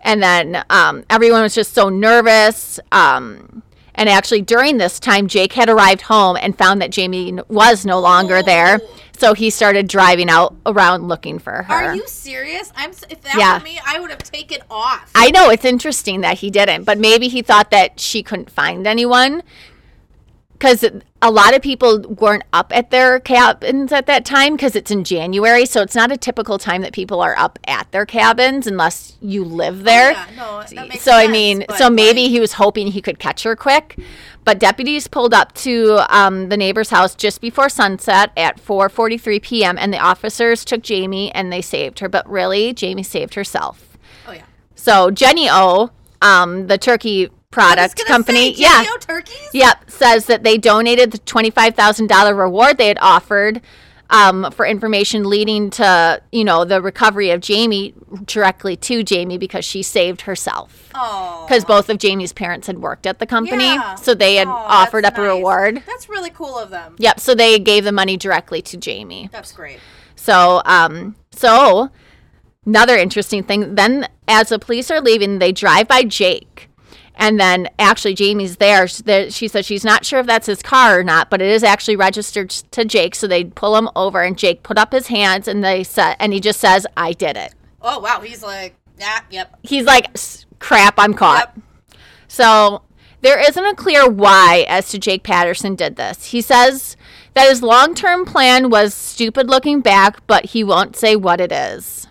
[0.00, 3.62] and then um, everyone was just so nervous um,
[3.94, 8.00] and actually during this time jake had arrived home and found that jayme was no
[8.00, 8.96] longer there Oh.
[9.16, 12.70] so he started driving out around looking for her Are you serious?
[12.76, 12.90] I'm.
[12.90, 13.58] If that Yeah.
[13.58, 15.10] were me, I would have taken off.
[15.14, 18.86] i know it's interesting that he didn't but maybe he thought that she couldn't find
[18.86, 19.42] anyone
[20.64, 20.82] because
[21.20, 25.04] a lot of people weren't up at their cabins at that time because it's in
[25.04, 29.18] January, so it's not a typical time that people are up at their cabins unless
[29.20, 30.12] you live there.
[30.12, 33.02] Oh, yeah, no, that makes so I mean, so maybe like- he was hoping he
[33.02, 33.98] could catch her quick.
[34.44, 39.76] But deputies pulled up to um, the neighbor's house just before sunset at 4:43 p.m.
[39.78, 42.08] and the officers took Jayme and they saved her.
[42.08, 43.98] But really, Jayme saved herself.
[44.26, 44.44] oh yeah.
[44.74, 45.90] So Jennie-O,
[46.22, 49.48] um, the turkey product company, yeah, turkeys.
[49.52, 53.60] Yep, says that they donated the twenty-five thousand dollar reward they had offered
[54.10, 57.94] um, for information leading to you know the recovery of Jayme
[58.26, 61.44] directly to Jayme because she saved herself Oh.
[61.48, 63.94] because both of Jayme's parents had worked at the company, Yeah.
[63.94, 65.36] so they had offered up that's a nice.
[65.36, 65.82] reward.
[65.86, 66.96] That's really cool of them.
[66.98, 69.30] Yep, so they gave the money directly to Jayme.
[69.30, 69.78] That's great.
[70.16, 71.90] So, um, so
[72.66, 73.74] another interesting thing.
[73.74, 76.68] Then, as the police are leaving, they drive by Jake,
[77.16, 78.86] and then actually Jayme's there.
[78.88, 81.48] She, there- she says she's not sure if that's his car or not, but it
[81.48, 83.14] is actually registered to Jake.
[83.14, 86.32] So they pull him over, and Jake put up his hands, and they said, and
[86.32, 89.58] he just says, "I did it." Oh wow, he's like, yeah, yep.
[89.62, 90.06] He's like,
[90.58, 91.64] "Crap, I'm caught." Yep.
[92.28, 92.82] So
[93.20, 96.26] there isn't a clear why as to Jake Patterson did this.
[96.26, 96.96] He says
[97.34, 101.52] that his long term plan was stupid looking back, but he won't say what it
[101.52, 102.06] is.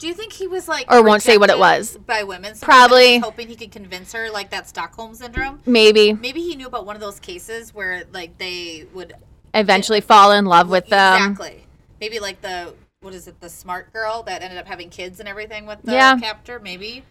[0.00, 1.98] Do you think he was like, Or won't say what it was.
[2.06, 2.54] by women?
[2.54, 3.18] so Probably.
[3.18, 5.60] hoping he could convince her, like that Stockholm syndrome.
[5.66, 9.12] Maybe Maybe he knew about one of those cases where like they would
[9.52, 11.32] eventually fall in love with them.
[11.32, 11.66] exactly.
[12.00, 15.28] Maybe like the what is it, the smart girl that ended up having kids and
[15.28, 16.18] everything with the Yeah.
[16.18, 16.58] captor.
[16.58, 17.04] Maybe,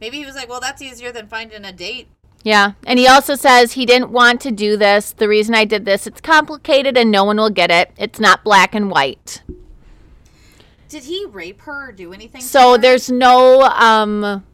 [0.00, 2.08] maybe he was like, well, that's easier than finding a date.
[2.42, 2.72] Yeah.
[2.86, 5.12] And he also says he didn't want to do this.
[5.12, 7.90] The reason I did this, it's complicated and no one will get it.
[7.96, 9.42] It's not black and white.
[10.94, 12.40] Did he rape her or do anything?
[12.40, 12.78] So her?
[12.78, 14.44] there's no um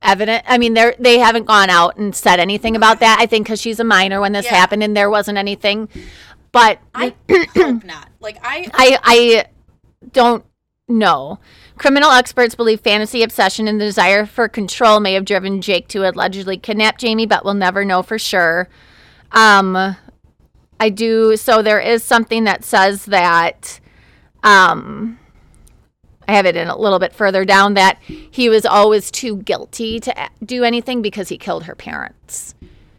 [0.00, 0.42] evidence.
[0.46, 3.18] I mean, they they haven't gone out and said anything about that.
[3.20, 4.54] I think because she's a minor when this Yeah.
[4.54, 5.90] happened and there wasn't anything.
[6.52, 7.14] But I
[7.54, 8.08] hope not.
[8.18, 9.44] Like I, I I
[10.12, 10.42] don't
[10.88, 11.38] know.
[11.76, 16.08] Criminal experts believe fantasy obsession and the desire for control may have driven Jake to
[16.08, 18.70] allegedly kidnap Jayme, but we'll never know for sure.
[19.32, 19.96] Um,
[20.80, 21.36] I do.
[21.36, 23.80] So there is something that says that.
[24.42, 25.18] Um,
[26.28, 30.00] I have it in a little bit further down that he was always too guilty
[30.00, 32.54] to do anything because he killed her parents.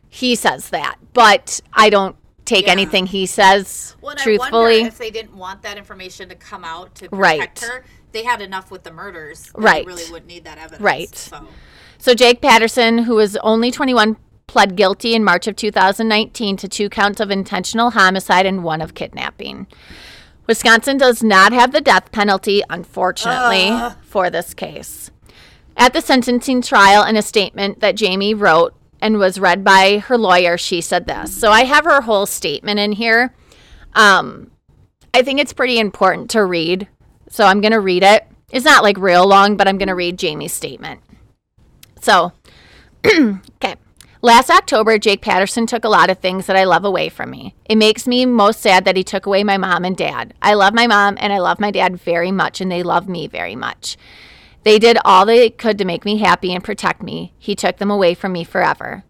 [0.09, 2.73] He says that, but I don't take Yeah.
[2.73, 4.75] anything he says well, truthfully.
[4.77, 7.59] wonder if they didn't want that information to come out to protect Right.
[7.59, 7.85] her.
[8.11, 9.51] They had enough with the murders.
[9.55, 9.85] Right.
[9.85, 10.81] They really wouldn't need that evidence.
[10.81, 11.15] Right.
[11.15, 11.47] So
[11.97, 16.87] So Jake Patterson, who was only 21, pled guilty in March of 2019 to two
[16.87, 19.65] counts of intentional homicide and one of kidnapping.
[20.47, 23.69] Wisconsin does not have the death penalty, unfortunately,
[24.01, 25.11] for this case.
[25.77, 30.17] At the sentencing trial, in a statement that Jayme wrote and was read by her
[30.17, 31.35] lawyer, she said this.
[31.35, 33.33] So I have her whole statement in here.
[33.93, 34.51] Um,
[35.13, 36.87] I think it's pretty important to read.
[37.29, 38.25] So I'm going to read it.
[38.51, 41.01] It's not like real long, but I'm going to read Jayme's statement.
[42.01, 42.31] So,
[43.05, 43.75] okay.
[44.25, 47.53] Last October, Jake Patterson took a lot of things that I love away from me.
[47.65, 50.33] It makes me most sad that he took away my mom and dad.
[50.41, 53.27] I love my mom and I love my dad very much, and they love me
[53.27, 53.97] very much.
[54.63, 57.35] They did all they could to make me happy and protect me.
[57.37, 59.03] He took them away from me forever.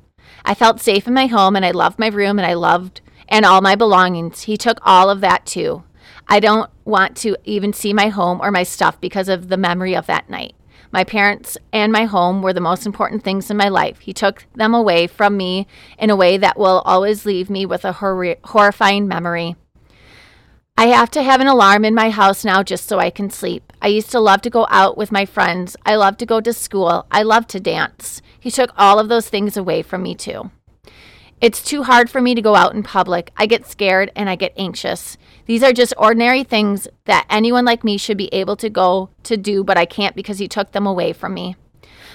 [0.44, 3.00] I felt safe in my home and I loved my room and I loved
[3.30, 4.42] and all my belongings.
[4.42, 5.86] He took all of that too.
[6.28, 9.96] I don't want to even see my home or my stuff because of the memory
[9.96, 10.56] of that night.
[10.96, 14.00] My parents and my home were the most important things in my life.
[14.00, 15.68] He took them away from me
[16.00, 19.58] in a way that will always leave me with a hor- horrifying memory.
[20.78, 23.74] I have to have an alarm in my house now just so I can sleep.
[23.82, 25.76] I used to love to go out with my friends.
[25.86, 27.06] I love to go to school.
[27.12, 28.22] I love to dance.
[28.40, 30.50] He took all of those things away from me too.
[31.42, 33.32] It's too hard for me to go out in public.
[33.36, 35.18] I get scared and I get anxious.
[35.46, 39.38] These are just ordinary things that anyone like me should be able to go to
[39.38, 41.56] do, but I can't because he took them away from me.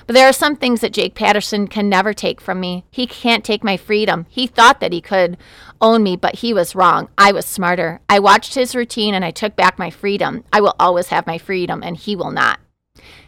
[0.07, 2.85] But there are some things that Jake Patterson can never take from me.
[2.91, 4.27] He can't take my freedom.
[4.29, 5.37] He thought that he could
[5.81, 7.09] own me, but he was wrong.
[7.17, 8.01] I was smarter.
[8.09, 10.43] I watched his routine and I took back my freedom.
[10.53, 12.59] I will always have my freedom, and he will not.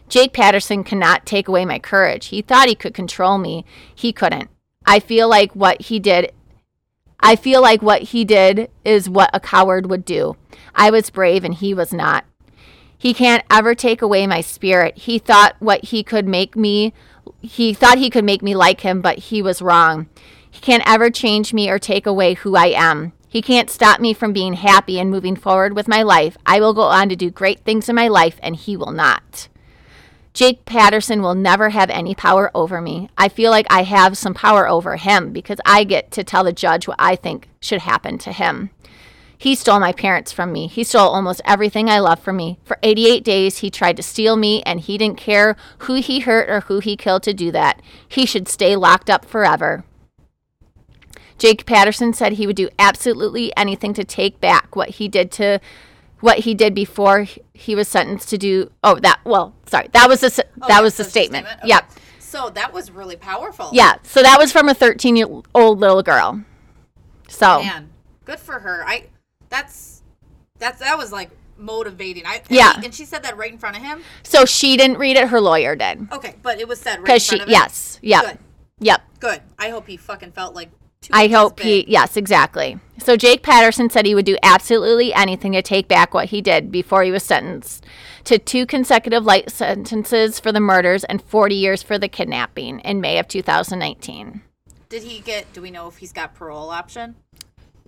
[0.08, 2.26] Jake Patterson cannot take away my courage.
[2.26, 3.64] He thought he could control me.
[3.94, 4.50] He couldn't.
[4.84, 6.32] I feel like what he did
[7.22, 10.37] I feel like what he did is what a coward would do.
[10.74, 12.24] I was brave and he was not.
[12.98, 14.96] He can't ever take away my spirit.
[14.96, 16.92] He thought what he could make me
[17.40, 20.08] he thought he could make me like him, but he was wrong.
[20.50, 23.12] He can't ever change me or take away who I am.
[23.28, 26.37] He can't stop me from being happy and moving forward with my life.
[26.44, 29.48] I will go on to do great things in my life and he will not.
[30.34, 33.10] Jake Patterson will never have any power over me.
[33.18, 36.52] I feel like I have some power over him because I get to tell the
[36.52, 38.70] judge what I think should happen to him.
[39.36, 40.68] He stole my parents from me.
[40.68, 42.58] He stole almost everything I love from me.
[42.64, 46.48] For 88 days, he tried to steal me, and he didn't care who he hurt
[46.48, 47.82] or who he killed to do that.
[48.08, 49.84] He should stay locked up forever.
[51.38, 55.58] Jake Patterson said he would do absolutely anything to take back what he did to
[56.22, 58.70] what he did before he was sentenced to do.
[58.82, 60.28] Oh, that well, sorry, that was the
[60.62, 61.46] Oh, that yeah, was the that's statement.
[61.46, 61.68] Okay.
[61.68, 61.90] Yep.
[62.20, 63.68] So that was really powerful.
[63.74, 63.96] Yeah.
[64.04, 66.42] So that was from a 13 year old little girl.
[67.28, 67.90] So Man,
[68.24, 68.82] good for her.
[68.87, 69.08] I
[69.50, 70.02] that's
[70.58, 72.24] that's that was like motivating.
[72.26, 72.78] I and Yeah.
[72.80, 74.02] he- and she said that right in front of him.
[74.22, 75.28] so she didn't read it.
[75.28, 76.08] Her lawyer did.
[76.12, 77.52] Okay, but it was said right in Because front she of him.
[77.52, 78.38] yes yep Good.
[78.80, 79.02] yep.
[79.20, 79.40] Good.
[79.58, 80.70] I hope he fucking felt like.
[81.10, 82.78] I hope he, yes, exactly.
[82.98, 86.70] So Jake Patterson said he would do absolutely anything to take back what he did
[86.70, 87.84] before he was sentenced
[88.24, 93.00] to two consecutive light sentences for the murders and 40 years for the kidnapping in
[93.00, 94.42] May of 2019.
[94.88, 95.52] Did he get?
[95.52, 97.16] Do we know if he's got parole option?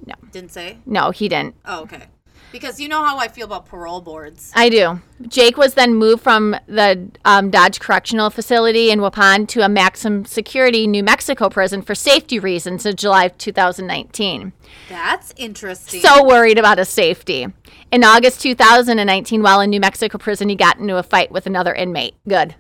[0.05, 0.14] No.
[0.32, 0.78] Didn't say.
[0.86, 1.55] No, he didn't.
[1.64, 2.05] Oh, okay.
[2.53, 4.53] Because you know how I feel about parole boards.
[4.55, 5.01] I do.
[5.26, 10.24] Jake was then moved from the um, Dodge Correctional Facility in Waupun to a maximum
[10.24, 14.53] security New Mexico prison for safety reasons in July of 2019.
[14.89, 16.01] That's interesting.
[16.01, 17.49] so worried about his safety.
[17.91, 21.74] In August 2019, while in New Mexico prison, he got into a fight with another
[21.74, 22.14] inmate.
[22.28, 22.55] Good.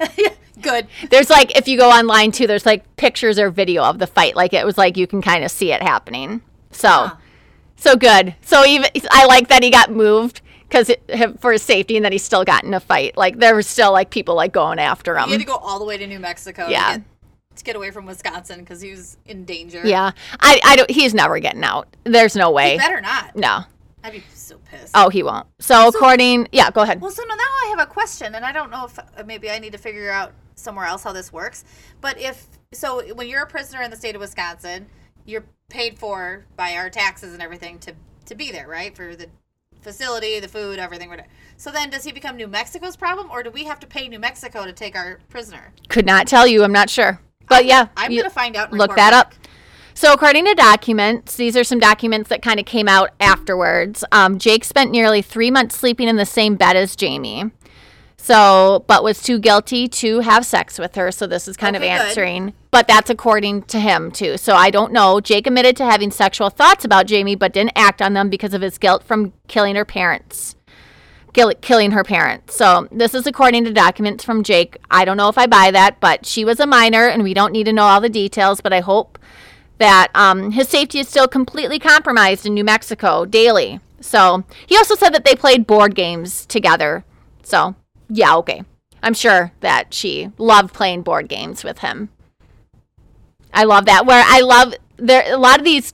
[0.62, 0.86] good.
[1.10, 4.36] There's like, if you go online too, there's like pictures or video of the fight.
[4.36, 6.42] Like it was like you can kind of see it happening.
[6.70, 7.16] So, Huh.
[7.78, 8.34] So good.
[8.42, 10.90] So even I like that he got moved because
[11.40, 13.16] for his safety and that he still got in a fight.
[13.16, 15.24] Like there were still like people like going after him.
[15.26, 16.66] He had to go all the way to New Mexico.
[16.66, 16.96] to Yeah.
[16.98, 17.04] get
[17.56, 19.82] to get away from Wisconsin because he was in danger.
[19.84, 20.90] Yeah, I, I don't.
[20.90, 21.88] He's never getting out.
[22.04, 22.76] There's no He way.
[22.76, 23.34] better not.
[23.34, 23.62] No.
[24.04, 24.92] I'd be so pissed.
[24.94, 25.44] Oh, he won't.
[25.58, 27.00] So, according, yeah, go ahead.
[27.00, 29.58] Well, so now I have a question, and I don't know if uh, maybe I
[29.58, 31.64] need to figure out somewhere else how this works.
[32.00, 34.86] But if so, when you're a prisoner in the state of Wisconsin,
[35.28, 37.92] you're paid for by our taxes and everything to
[38.26, 38.94] to be there, right?
[38.96, 39.26] For the
[39.80, 41.10] facility, the food, everything.
[41.56, 44.18] So then, does he become New Mexico's problem, or do we have to pay New
[44.18, 45.72] Mexico to take our prisoner?
[45.88, 46.64] Could not tell you.
[46.64, 47.20] I'm not sure.
[47.48, 48.72] But yeah, I'm gonna find out.
[48.72, 49.26] look that back.
[49.26, 49.34] up.
[49.94, 54.04] So, according to documents, these are some documents that kind of came out afterwards.
[54.12, 57.50] Um, Jake spent nearly three months sleeping in the same bed as Jayme.
[58.20, 61.10] So, but was too guilty to have sex with her.
[61.12, 62.06] So, this is kind Okay, of good.
[62.08, 62.52] answering.
[62.70, 64.36] But that's according to him, too.
[64.36, 65.20] So, I don't know.
[65.20, 68.60] Jake admitted to having sexual thoughts about Jayme, but didn't act on them because of
[68.60, 70.56] his guilt from killing her parents.
[71.32, 72.56] Kill, killing her parents.
[72.56, 74.76] So, this is according to documents from Jake.
[74.90, 77.52] I don't know if I buy that, but she was a minor and we don't
[77.52, 79.18] need to know all the details, but I hope
[79.78, 83.78] that um, his safety is still completely compromised in New Mexico daily.
[84.00, 87.04] So he also said that they played board games together.
[87.44, 87.76] So
[88.08, 88.62] yeah, okay.
[89.02, 92.08] I'm sure that she loved playing board games with him.
[93.52, 94.06] I love that.
[94.06, 95.92] Where I love there a lot of these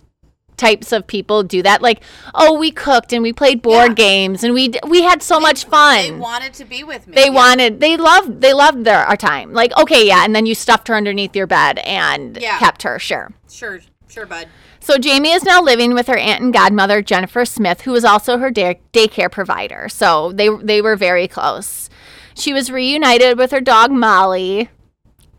[0.56, 1.82] types of people do that.
[1.82, 2.00] Like,
[2.34, 3.94] oh, we cooked and we played board Yeah.
[3.94, 5.96] games and we d- we had so much fun.
[6.02, 7.14] They wanted to be with me.
[7.14, 7.30] They Yeah.
[7.30, 9.52] wanted, they loved, they loved their our time.
[9.52, 12.58] Like, okay, yeah, and then you stuffed her underneath your bed and Yeah.
[12.58, 13.32] kept her, sure.
[13.50, 14.46] Sure, sure, bud.
[14.78, 18.38] So Jayme is now living with her aunt and godmother Jennifer Smith, who was also
[18.38, 19.88] her day- daycare provider.
[19.88, 21.90] So they they were very close.
[22.34, 24.68] She was reunited with her dog Molly,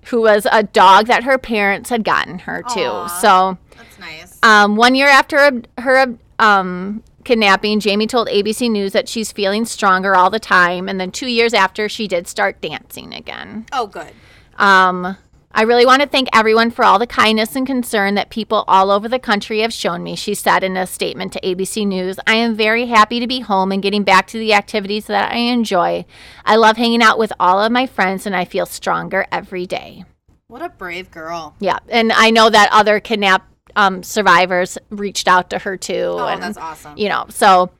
[0.05, 2.73] who was a dog that her parents had gotten her Aw.
[3.07, 3.19] to.
[3.21, 4.39] So That's nice.
[4.43, 10.15] um, one year after her um, kidnapping, Jayme told ABC News that she's feeling stronger
[10.15, 10.87] all the time.
[10.87, 13.65] And then two years after, she did start dancing again.
[13.73, 14.13] oh, good.
[14.57, 15.17] Um,
[15.57, 18.91] I really want to thank everyone for all the kindness and concern that people all
[18.91, 22.19] over the country have shown me, she said in a statement to ABC News.
[22.27, 25.37] I am very happy to be home and getting back to the activities that I
[25.37, 26.03] enjoy.
[26.43, 30.03] I love hanging out with all of my friends and I feel stronger every day.
[30.47, 31.55] What a brave girl.
[31.61, 36.15] Yeah, and I know that other kidnap um, survivors reached out to her too.
[36.17, 36.97] Oh, and, that's awesome.
[36.97, 37.71] You know, so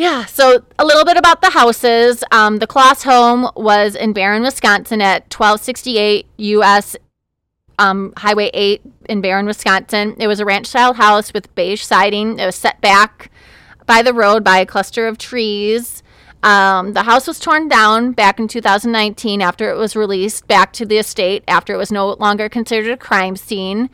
[0.00, 0.24] yeah.
[0.24, 2.24] So a little bit about the houses.
[2.32, 6.96] Um, the Closs home was in Barron, Wisconsin, at 1268 U.S.
[7.78, 8.80] Um, Highway 8
[9.10, 10.16] in Barron, Wisconsin.
[10.18, 12.38] It was a ranch-style house with beige siding.
[12.38, 13.30] It was set back
[13.84, 16.02] by the road by a cluster of trees.
[16.42, 20.86] Um, the house was torn down back in 2019 after it was released back to
[20.86, 23.90] the estate after it was no longer considered a crime scene.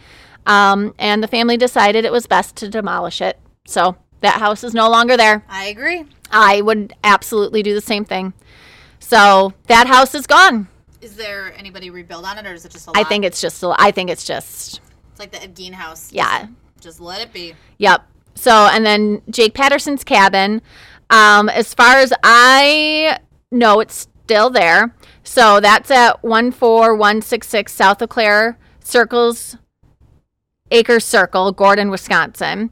[0.46, 3.40] Um, and the family decided it was best to demolish it.
[3.66, 3.96] So
[4.26, 5.44] that house is no longer there.
[5.48, 6.04] I agree.
[6.30, 8.32] I would absolutely do the same thing.
[8.98, 10.68] So that house is gone.
[11.00, 12.98] Is there anybody rebuild on it, or is it just a lot?
[12.98, 13.62] I think it's just.
[13.62, 14.80] I think it's just.
[15.10, 16.12] it's like the Ed Gein house.
[16.12, 16.48] Yeah.
[16.80, 17.54] Just let it be.
[17.78, 18.04] Yep.
[18.34, 20.60] So and then Jake Patterson's cabin.
[21.10, 23.20] Um, as far as I
[23.52, 24.94] know, it's still there.
[25.22, 29.56] So that's at one four one six six South Eau Claire Circles
[30.70, 32.70] Acres Circle, Gordon, Wisconsin.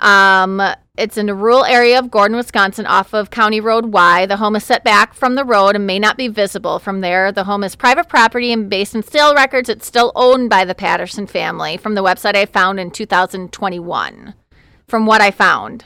[0.00, 0.62] Um,
[0.96, 4.26] it's in a rural area of Gordon, Wisconsin, off of County Road Y.
[4.26, 7.32] The home is set back from the road and may not be visible from there.
[7.32, 10.74] The home is private property and based on sale records, it's still owned by the
[10.74, 14.34] Patterson family from the website I found in 2021.
[14.86, 15.84] From what I found.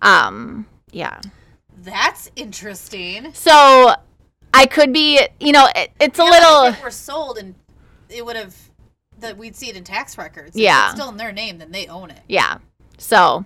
[0.00, 1.20] Um, yeah.
[1.78, 3.32] That's interesting.
[3.34, 3.94] So
[4.54, 6.64] I could be, you know, it, it's a little.
[6.64, 7.54] If it were sold and
[8.08, 8.56] it would have
[9.18, 10.56] that we'd see it in tax records.
[10.56, 10.86] If Yeah.
[10.86, 12.20] it's still in their name, then they own it.
[12.26, 12.58] Yeah.
[12.98, 13.44] So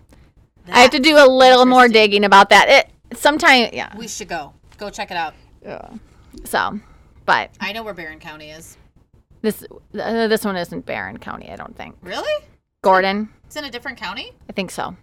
[0.73, 2.69] I have to do a little more digging about that.
[2.69, 3.97] It sometimes, yeah.
[3.97, 4.53] We should go.
[4.79, 5.35] Go check it out.
[5.62, 5.89] Yeah.
[6.45, 6.79] So,
[7.25, 8.77] but I know where Barron County is.
[9.43, 9.62] this
[9.99, 11.97] uh, this one isn't Barron County, I don't think.
[12.03, 12.45] Really?
[12.83, 14.33] Gordon, It's in a different county?
[14.49, 14.97] I think so.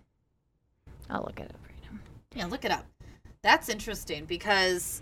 [1.09, 1.99] I'll look it up right now.
[2.35, 2.85] Yeah, look it up.
[3.41, 5.01] That's interesting because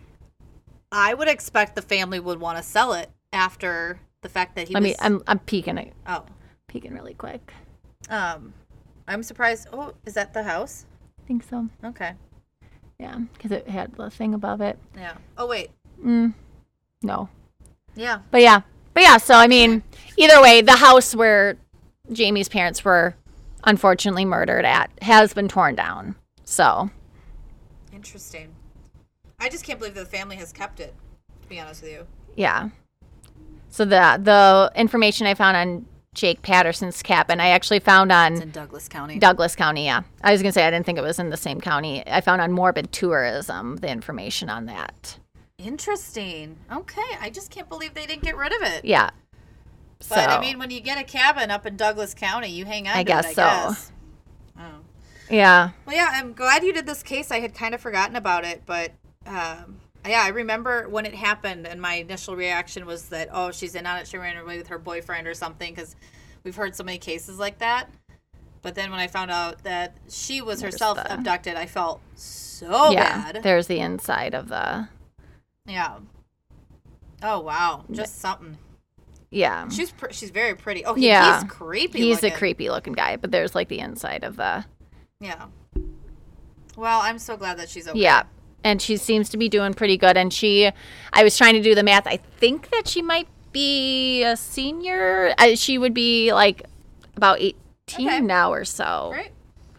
[0.91, 4.73] I would expect the family would want to sell it after the fact that he
[4.73, 4.91] Let was.
[4.91, 4.95] me.
[4.99, 6.25] I'm I'm peeking it, oh,
[6.67, 7.53] peeking really quick.
[8.09, 8.53] um,
[9.07, 9.67] I'm surprised.
[9.73, 10.85] Oh, is that the house?
[11.19, 11.67] I think so.
[11.83, 12.13] Okay.
[12.99, 14.77] Yeah, because it had the thing above it.
[14.95, 15.15] Yeah.
[15.37, 15.71] Oh wait.
[16.03, 16.33] Mm,
[17.01, 17.29] no,
[17.95, 18.19] Yeah.
[18.31, 18.61] but yeah,
[18.93, 19.17] but yeah.
[19.17, 19.83] So I mean,
[20.17, 21.57] either way, the house where
[22.11, 23.15] Jayme's parents were
[23.63, 26.15] unfortunately murdered at has been torn down.
[26.45, 26.89] So
[27.93, 28.53] Interesting.
[29.39, 30.93] I just can't believe the family has kept it.
[31.41, 32.07] To be honest with you.
[32.35, 32.69] Yeah.
[33.69, 38.41] So the the information I found on Jake Patterson's cabin, I actually found It's on
[38.41, 39.17] in Douglas County.
[39.17, 39.85] Douglas County.
[39.85, 42.05] Yeah, I was gonna say I didn't think it was in the same county.
[42.05, 45.17] I found on Morbid Tourism the information on that.
[45.57, 46.57] Interesting.
[46.71, 47.01] Okay.
[47.21, 48.83] I just can't believe they didn't get rid of it.
[48.83, 49.11] Yeah,
[50.01, 52.87] So But I mean, when you get a cabin up in Douglas County, you hang
[52.87, 52.95] on.
[52.97, 53.43] I guess it, so.
[53.43, 53.91] I guess.
[54.59, 54.79] Oh.
[55.29, 57.31] yeah, Well, yeah, I'm glad you did this case.
[57.31, 58.91] I had kind of forgotten about it, but
[59.25, 63.75] um, yeah, I remember when it happened, and my initial reaction was that, oh, she's
[63.75, 64.07] in on it.
[64.07, 65.95] She ran away with her boyfriend or something, because
[66.43, 67.89] we've heard so many cases like that.
[68.63, 71.99] But then when I found out that she was There's herself the- abducted, I felt
[72.15, 73.31] so yeah.
[73.31, 73.43] bad.
[73.43, 74.87] There's the inside of the
[75.65, 75.97] Yeah.
[77.23, 78.57] Oh wow, just something.
[79.31, 79.67] yeah.
[79.69, 80.85] She's pr- she's very pretty.
[80.85, 81.41] Oh, he, Yeah.
[81.41, 81.99] he's creepy.
[81.99, 82.33] He's looking.
[82.33, 84.65] a creepy looking guy, but there's like the inside of the
[85.19, 85.45] Yeah.
[86.77, 87.99] Well, I'm so glad that she's okay.
[87.99, 88.23] yeah.
[88.63, 90.17] And she seems to be doing pretty good.
[90.17, 90.71] And she,
[91.13, 92.05] I was trying to do the math.
[92.07, 95.33] I think that she might be a senior.
[95.37, 96.63] Uh, she would be like
[97.17, 97.57] about 18
[98.07, 98.19] Okay.
[98.21, 99.09] now or so.
[99.13, 99.31] Great.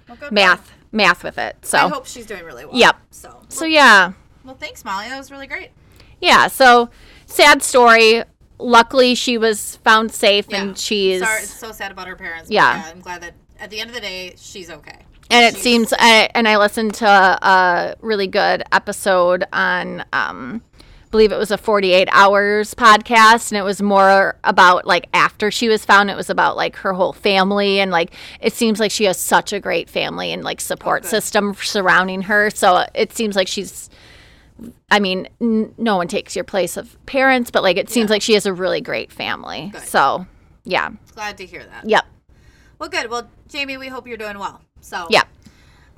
[0.09, 0.31] Well.
[0.33, 1.57] Math, math with it.
[1.63, 2.75] So, I hope she's doing really well.
[2.77, 2.97] Yep.
[3.11, 3.41] So.
[3.49, 4.13] so yeah,
[4.45, 5.09] Well, thanks, Molly.
[5.09, 5.71] That was really great.
[6.21, 6.49] yeah.
[6.49, 6.91] So
[7.27, 8.25] sad story.
[8.59, 10.63] Luckily, she was found safe, Yeah.
[10.63, 12.49] and she's Sorry, it's so sad about her parents.
[12.49, 12.91] but Yeah.
[12.93, 14.99] I'm glad that at the end of the day, she's okay.
[15.33, 20.63] And it seems I, and i listened to a really good episode on um
[21.11, 25.69] believe it was a 48 hours podcast and it was more about like after she
[25.69, 29.05] was found it was about like her whole family and like it seems like she
[29.05, 31.09] has such a great family and like support good.
[31.11, 33.89] system surrounding her so it seems like she's
[34.93, 38.15] I mean, n- no one takes your place of parents, but like it seems Yeah.
[38.15, 39.71] like she has a really great family.
[39.73, 39.83] Good.
[39.83, 40.27] So,
[40.63, 40.91] yeah.
[41.17, 41.89] Glad to hear that.
[41.89, 42.05] Yep.
[42.79, 43.11] Well, good.
[43.11, 44.61] Well, Jayme, we hope you're doing well.
[44.83, 45.07] So.
[45.11, 45.23] Yeah.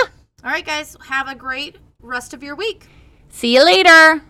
[0.45, 2.87] all right, guys, have a great rest of your week.
[3.31, 4.23] See you later.